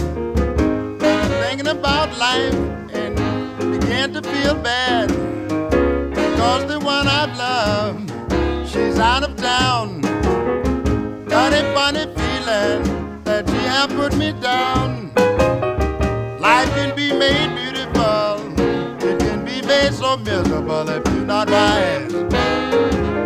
Thinking 1.43 1.68
about 1.68 2.16
life 2.18 2.55
and 2.93 3.16
begin 3.72 4.12
to 4.14 4.22
feel 4.22 4.55
bad. 4.55 5.09
Because 6.11 6.66
the 6.66 6.78
one 6.78 7.09
I've 7.09 7.36
loved, 7.36 8.11
she's 8.68 8.99
out 8.99 9.24
of 9.24 9.36
town. 9.36 10.01
Got 11.26 11.53
a 11.53 11.62
funny 11.74 12.07
feeling 12.18 13.24
that 13.24 13.49
she 13.49 13.57
have 13.57 13.91
put 13.91 14.16
me 14.16 14.32
down. 14.41 15.12
Life 16.41 16.70
can 16.74 16.95
be 16.95 17.12
made 17.12 17.49
beautiful, 17.55 17.67
so 19.92 20.16
miserable 20.16 20.88
if 20.88 21.06
you're 21.06 21.24
not 21.24 21.50
wise. 21.50 23.17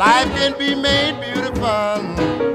Life 0.00 0.32
can 0.34 0.56
be 0.58 0.74
made 0.74 1.20
beautiful. 1.20 2.49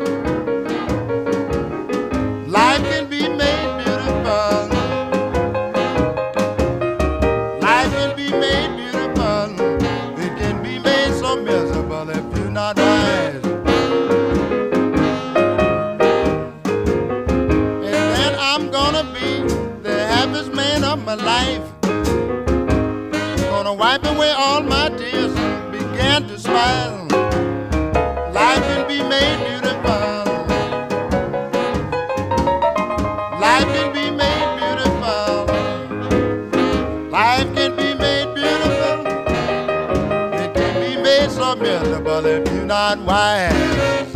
Not 42.65 42.99
wise. 42.99 44.13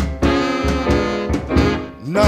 None. 2.03 2.25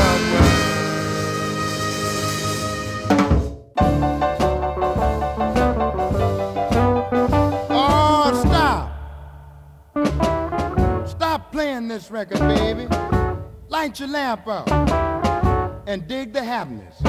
Oh, 7.74 8.44
stop. 8.46 8.92
Stop 11.08 11.52
playing 11.52 11.88
this 11.88 12.12
record, 12.12 12.40
baby. 12.40 12.88
Light 13.68 14.00
your 14.00 14.10
lamp 14.10 14.48
up 14.48 14.70
and 15.88 16.08
dig 16.08 16.34
the 16.34 16.44
happiness. 16.44 17.02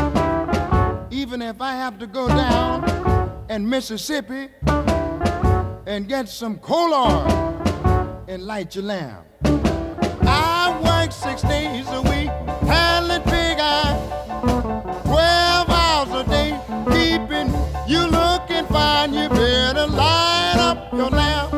Even 1.11 1.43
if 1.43 1.61
I 1.61 1.73
have 1.73 1.99
to 1.99 2.07
go 2.07 2.29
down 2.29 3.45
in 3.51 3.69
Mississippi 3.69 4.49
and 5.87 6.09
get 6.09 6.31
some 6.31 6.57
coal 6.59 6.95
oil 6.95 7.62
and 8.33 8.47
light 8.47 8.75
your 8.75 8.85
lamp. 8.85 9.27
I 9.45 10.81
work 10.83 11.13
six 11.13 11.43
days 11.43 11.87
a 11.91 12.01
week, 12.01 12.31
handling 12.67 13.21
pig 13.25 13.59
eye, 13.61 13.95
12 15.05 15.69
hours 15.69 16.27
a 16.27 16.31
day, 16.31 16.59
keeping 16.91 17.49
you 17.87 18.07
looking 18.07 18.65
fine. 18.73 19.13
You 19.13 19.29
better 19.29 19.87
light 19.87 20.57
up 20.57 20.93
your 20.95 21.11
lamp. 21.11 21.52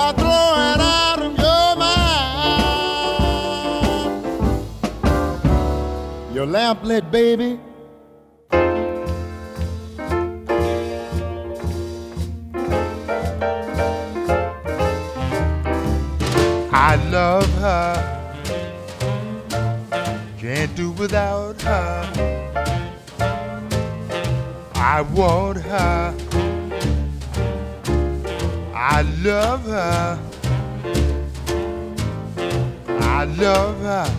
Your. 0.00 1.90
Your 6.34 6.46
lamp 6.46 6.84
lit, 6.84 7.10
baby. 7.10 7.60
I 16.72 16.96
love 17.10 17.50
her. 17.58 17.92
Can't 20.38 20.74
do 20.74 20.92
without 20.92 21.60
her. 21.62 22.40
I 24.74 25.02
want 25.02 25.58
her. 25.58 26.29
I 28.92 29.02
love 29.22 29.64
her. 29.66 30.18
I 32.88 33.24
love 33.24 33.80
her. 33.82 34.12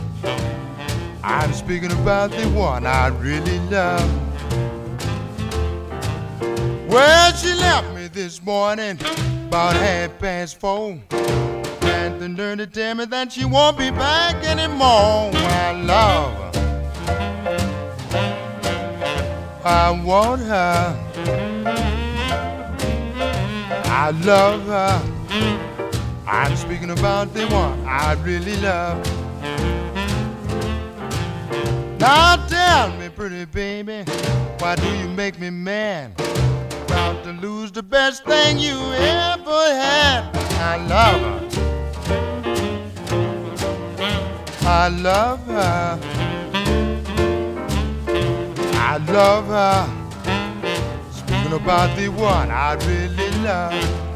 I'm 1.22 1.51
speaking 1.51 1.91
about 1.91 2.32
the 2.32 2.47
one 2.47 2.88
I 2.88 3.07
really 3.07 3.59
love. 3.69 4.09
Well, 6.89 7.34
she 7.34 7.53
left 7.53 7.93
me 7.93 8.07
this 8.07 8.41
morning 8.41 8.97
about 9.47 9.76
half 9.76 10.17
past 10.19 10.57
four. 10.57 10.97
And 11.11 12.22
the 12.22 12.30
nerve 12.30 12.59
to 12.59 12.67
tell 12.67 12.95
me 12.95 13.03
that 13.05 13.34
she 13.34 13.43
won't 13.43 13.78
be 13.78 13.91
back 13.91 14.38
anymore. 14.45 15.32
I 15.34 15.74
love 15.84 16.34
her. 16.34 16.51
I 19.65 19.91
want 20.01 20.41
her. 20.43 21.11
I 24.03 24.09
love 24.09 24.65
her. 24.65 24.99
I'm 26.25 26.55
speaking 26.55 26.89
about 26.89 27.35
the 27.35 27.45
one 27.49 27.85
I 27.85 28.13
really 28.23 28.57
love. 28.57 28.97
Now 31.99 32.35
tell 32.47 32.97
me, 32.97 33.09
pretty 33.09 33.45
baby, 33.45 34.03
why 34.57 34.75
do 34.75 34.87
you 34.97 35.07
make 35.07 35.39
me 35.39 35.51
mad? 35.51 36.19
About 36.87 37.23
to 37.25 37.33
lose 37.33 37.71
the 37.71 37.83
best 37.83 38.25
thing 38.25 38.57
you 38.57 38.73
ever 38.73 39.65
had. 39.71 40.35
I 40.57 40.77
love 40.87 41.21
her. 41.21 41.47
I 44.67 44.87
love 44.87 45.45
her. 45.45 45.99
I 48.73 48.97
love 48.97 49.45
her. 49.45 50.00
About 51.51 51.97
the 51.97 52.07
one 52.07 52.49
I 52.49 52.75
really 52.75 53.29
love. 53.43 54.11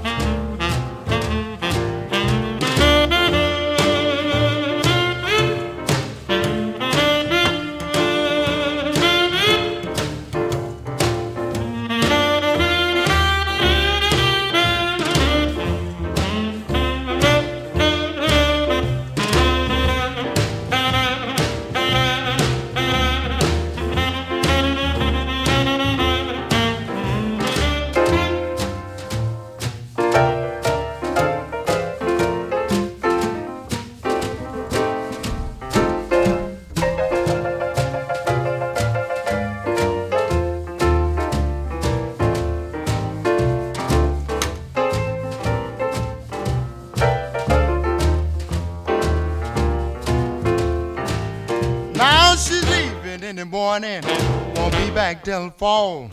Back 55.06 55.24
till 55.24 55.52
fall. 55.52 56.10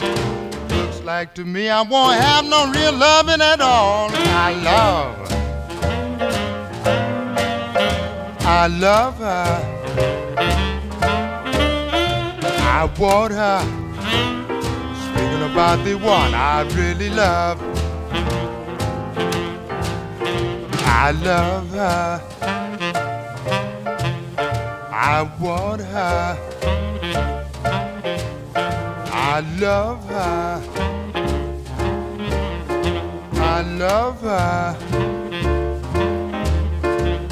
Looks 0.68 1.00
like 1.00 1.34
to 1.36 1.46
me 1.46 1.70
I 1.70 1.80
won't 1.80 2.20
have 2.20 2.44
no 2.44 2.70
real 2.70 2.92
loving 2.92 3.40
at 3.40 3.58
all. 3.62 4.10
I 4.12 4.52
love 4.70 5.16
her. 5.28 5.38
I 8.40 8.66
love 8.66 9.16
her. 9.16 9.52
I 12.78 12.84
want 12.98 13.32
her. 13.32 13.60
Speaking 15.06 15.44
about 15.50 15.82
the 15.86 15.94
one 15.94 16.34
I 16.34 16.60
really 16.76 17.08
love. 17.08 17.58
I 20.84 21.12
love 21.12 21.70
her. 21.70 22.20
I 24.90 25.22
want 25.40 25.80
her. 25.80 26.51
I 29.34 29.40
love 29.40 30.04
her. 30.10 30.62
I 33.32 33.62
love 33.62 34.20
her. 34.20 34.76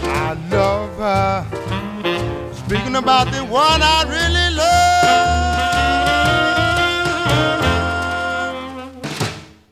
I 0.02 0.32
love 0.50 0.96
her. 0.96 2.54
Speaking 2.54 2.96
about 2.96 3.30
the 3.30 3.44
one 3.44 3.82
I 3.82 4.04
really 4.08 4.29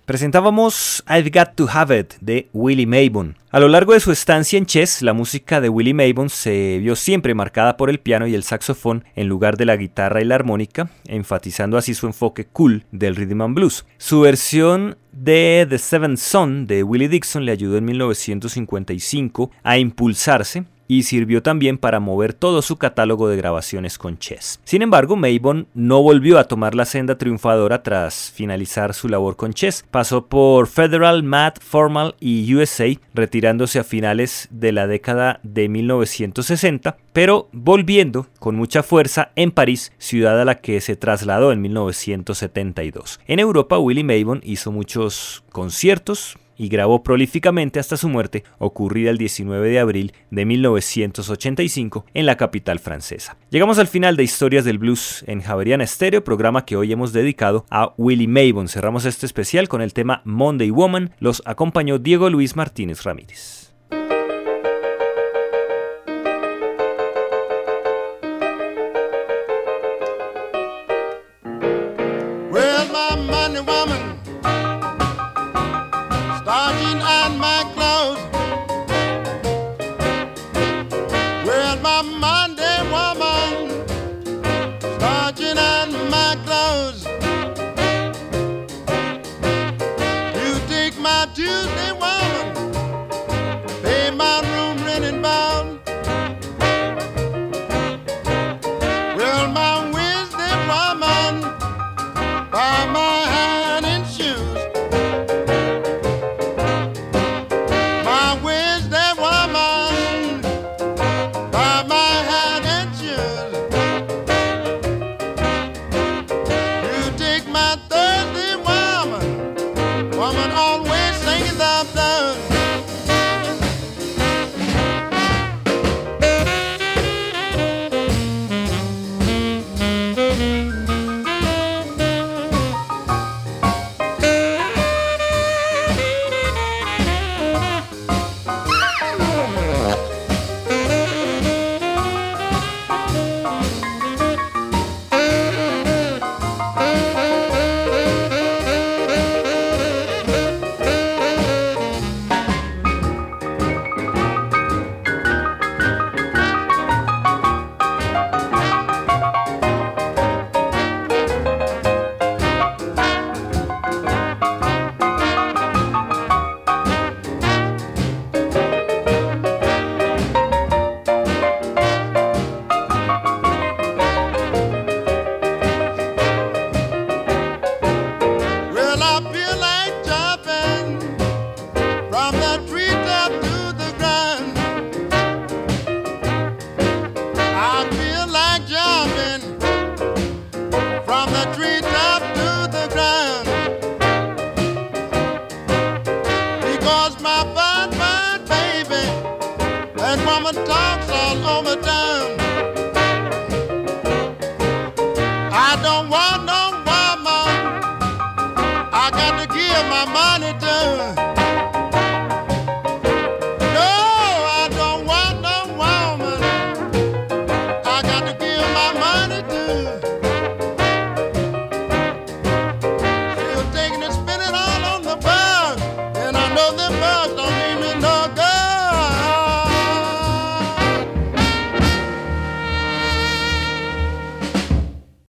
Presentábamos 0.09 1.04
I've 1.06 1.28
Got 1.28 1.54
to 1.56 1.68
Have 1.70 1.98
It 1.98 2.14
de 2.22 2.48
Willie 2.54 2.86
Maybon. 2.86 3.36
A 3.50 3.61
lo 3.61 3.68
largo 3.68 3.92
de 3.92 4.00
su 4.00 4.11
estancia 4.11 4.56
en 4.56 4.64
Chess, 4.64 5.02
la 5.02 5.12
música 5.12 5.61
de 5.61 5.68
Willie 5.68 5.92
Maybon 5.92 6.30
se 6.30 6.78
vio 6.78 6.96
siempre 6.96 7.34
marcada 7.34 7.76
por 7.76 7.90
el 7.90 8.00
piano 8.00 8.26
y 8.26 8.34
el 8.34 8.42
saxofón 8.42 9.04
en 9.16 9.28
lugar 9.28 9.59
de 9.59 9.66
la 9.66 9.76
guitarra 9.76 10.22
y 10.22 10.24
la 10.24 10.36
armónica, 10.36 10.88
enfatizando 11.04 11.76
así 11.76 11.92
su 11.92 12.06
enfoque 12.06 12.46
cool 12.46 12.86
del 12.90 13.16
rhythm 13.16 13.42
and 13.42 13.54
blues. 13.54 13.84
Su 13.98 14.22
versión 14.22 14.96
de 15.12 15.66
The 15.68 15.76
Seventh 15.76 16.16
Son 16.20 16.66
de 16.66 16.84
Willie 16.84 17.11
Dixon 17.11 17.44
le 17.44 17.52
ayudó 17.52 17.76
en 17.76 17.84
1955 17.84 19.50
a 19.62 19.76
impulsarse 19.76 20.64
y 20.89 21.05
sirvió 21.05 21.43
también 21.43 21.78
para 21.78 22.01
mover 22.01 22.32
todo 22.32 22.62
su 22.62 22.76
catálogo 22.76 23.28
de 23.28 23.36
grabaciones 23.36 23.99
con 23.99 24.18
Chess. 24.18 24.61
Sin 24.64 24.82
embargo, 24.82 25.14
Maybon 25.14 25.68
no 25.74 26.03
volvió 26.03 26.39
a 26.39 26.45
tomar 26.45 26.74
la 26.74 26.86
senda 26.86 27.18
triunfadora 27.18 27.82
tras 27.82 28.32
finalizar 28.34 28.95
su 28.95 29.09
labor 29.09 29.36
con 29.36 29.53
Chess. 29.53 29.84
Pasó 29.91 30.26
por 30.26 30.66
Federal, 30.66 31.22
Matt, 31.22 31.61
Formal 31.61 32.16
y 32.18 32.53
USA, 32.55 32.86
retirándose 33.14 33.78
a 33.78 33.84
finales 33.84 34.49
de 34.51 34.72
la 34.72 34.86
década 34.86 35.41
de 35.43 35.68
1960, 35.68 36.97
pero 37.12 37.49
volviendo 37.53 38.26
con 38.39 38.57
mucha 38.57 38.82
fuerza 38.82 39.30
en 39.36 39.51
París, 39.51 39.93
ciudad 39.99 40.41
a 40.41 40.45
la 40.45 40.57
que 40.57 40.80
se 40.80 40.97
trasladó 40.97 41.53
en 41.53 41.61
1972. 41.61 43.20
En 43.26 43.41
Europa, 43.41 43.78
Willie 43.78 44.05
Maybon 44.05 44.41
hizo 44.45 44.72
muchos 44.72 45.45
conciertos, 45.53 46.39
y 46.59 46.68
grabó 46.68 47.02
prolíficamente 47.02 47.80
hasta 47.80 47.96
su 47.96 48.09
muerte, 48.09 48.44
ocurrida 48.59 49.11
el 49.11 49.16
19 49.16 49.70
de 49.70 49.78
abril 49.78 50.12
de 50.30 50.44
1985 50.44 52.04
en 52.12 52.26
la 52.26 52.36
capital 52.36 52.80
francesa. 52.80 53.38
Llegamos 53.50 53.78
al 53.78 53.86
final 53.86 54.16
de 54.16 54.24
Historias 54.24 54.64
del 54.64 54.78
Blues 54.78 55.24
en 55.26 55.40
Javeriana 55.40 55.84
Estéreo, 55.84 56.24
programa 56.24 56.64
que 56.64 56.76
hoy 56.76 56.92
hemos 56.92 57.12
dedicado 57.12 57.64
a 57.70 57.94
Willie 57.96 58.28
Maybon. 58.28 58.68
Cerramos 58.68 59.04
este 59.04 59.24
especial 59.24 59.68
con 59.68 59.80
el 59.80 59.94
tema 59.94 60.20
Monday 60.24 60.70
Woman. 60.70 61.14
Los 61.20 61.42
acompañó 61.46 61.98
Diego 61.98 62.28
Luis 62.28 62.56
Martínez 62.56 63.04
Ramírez. 63.04 63.67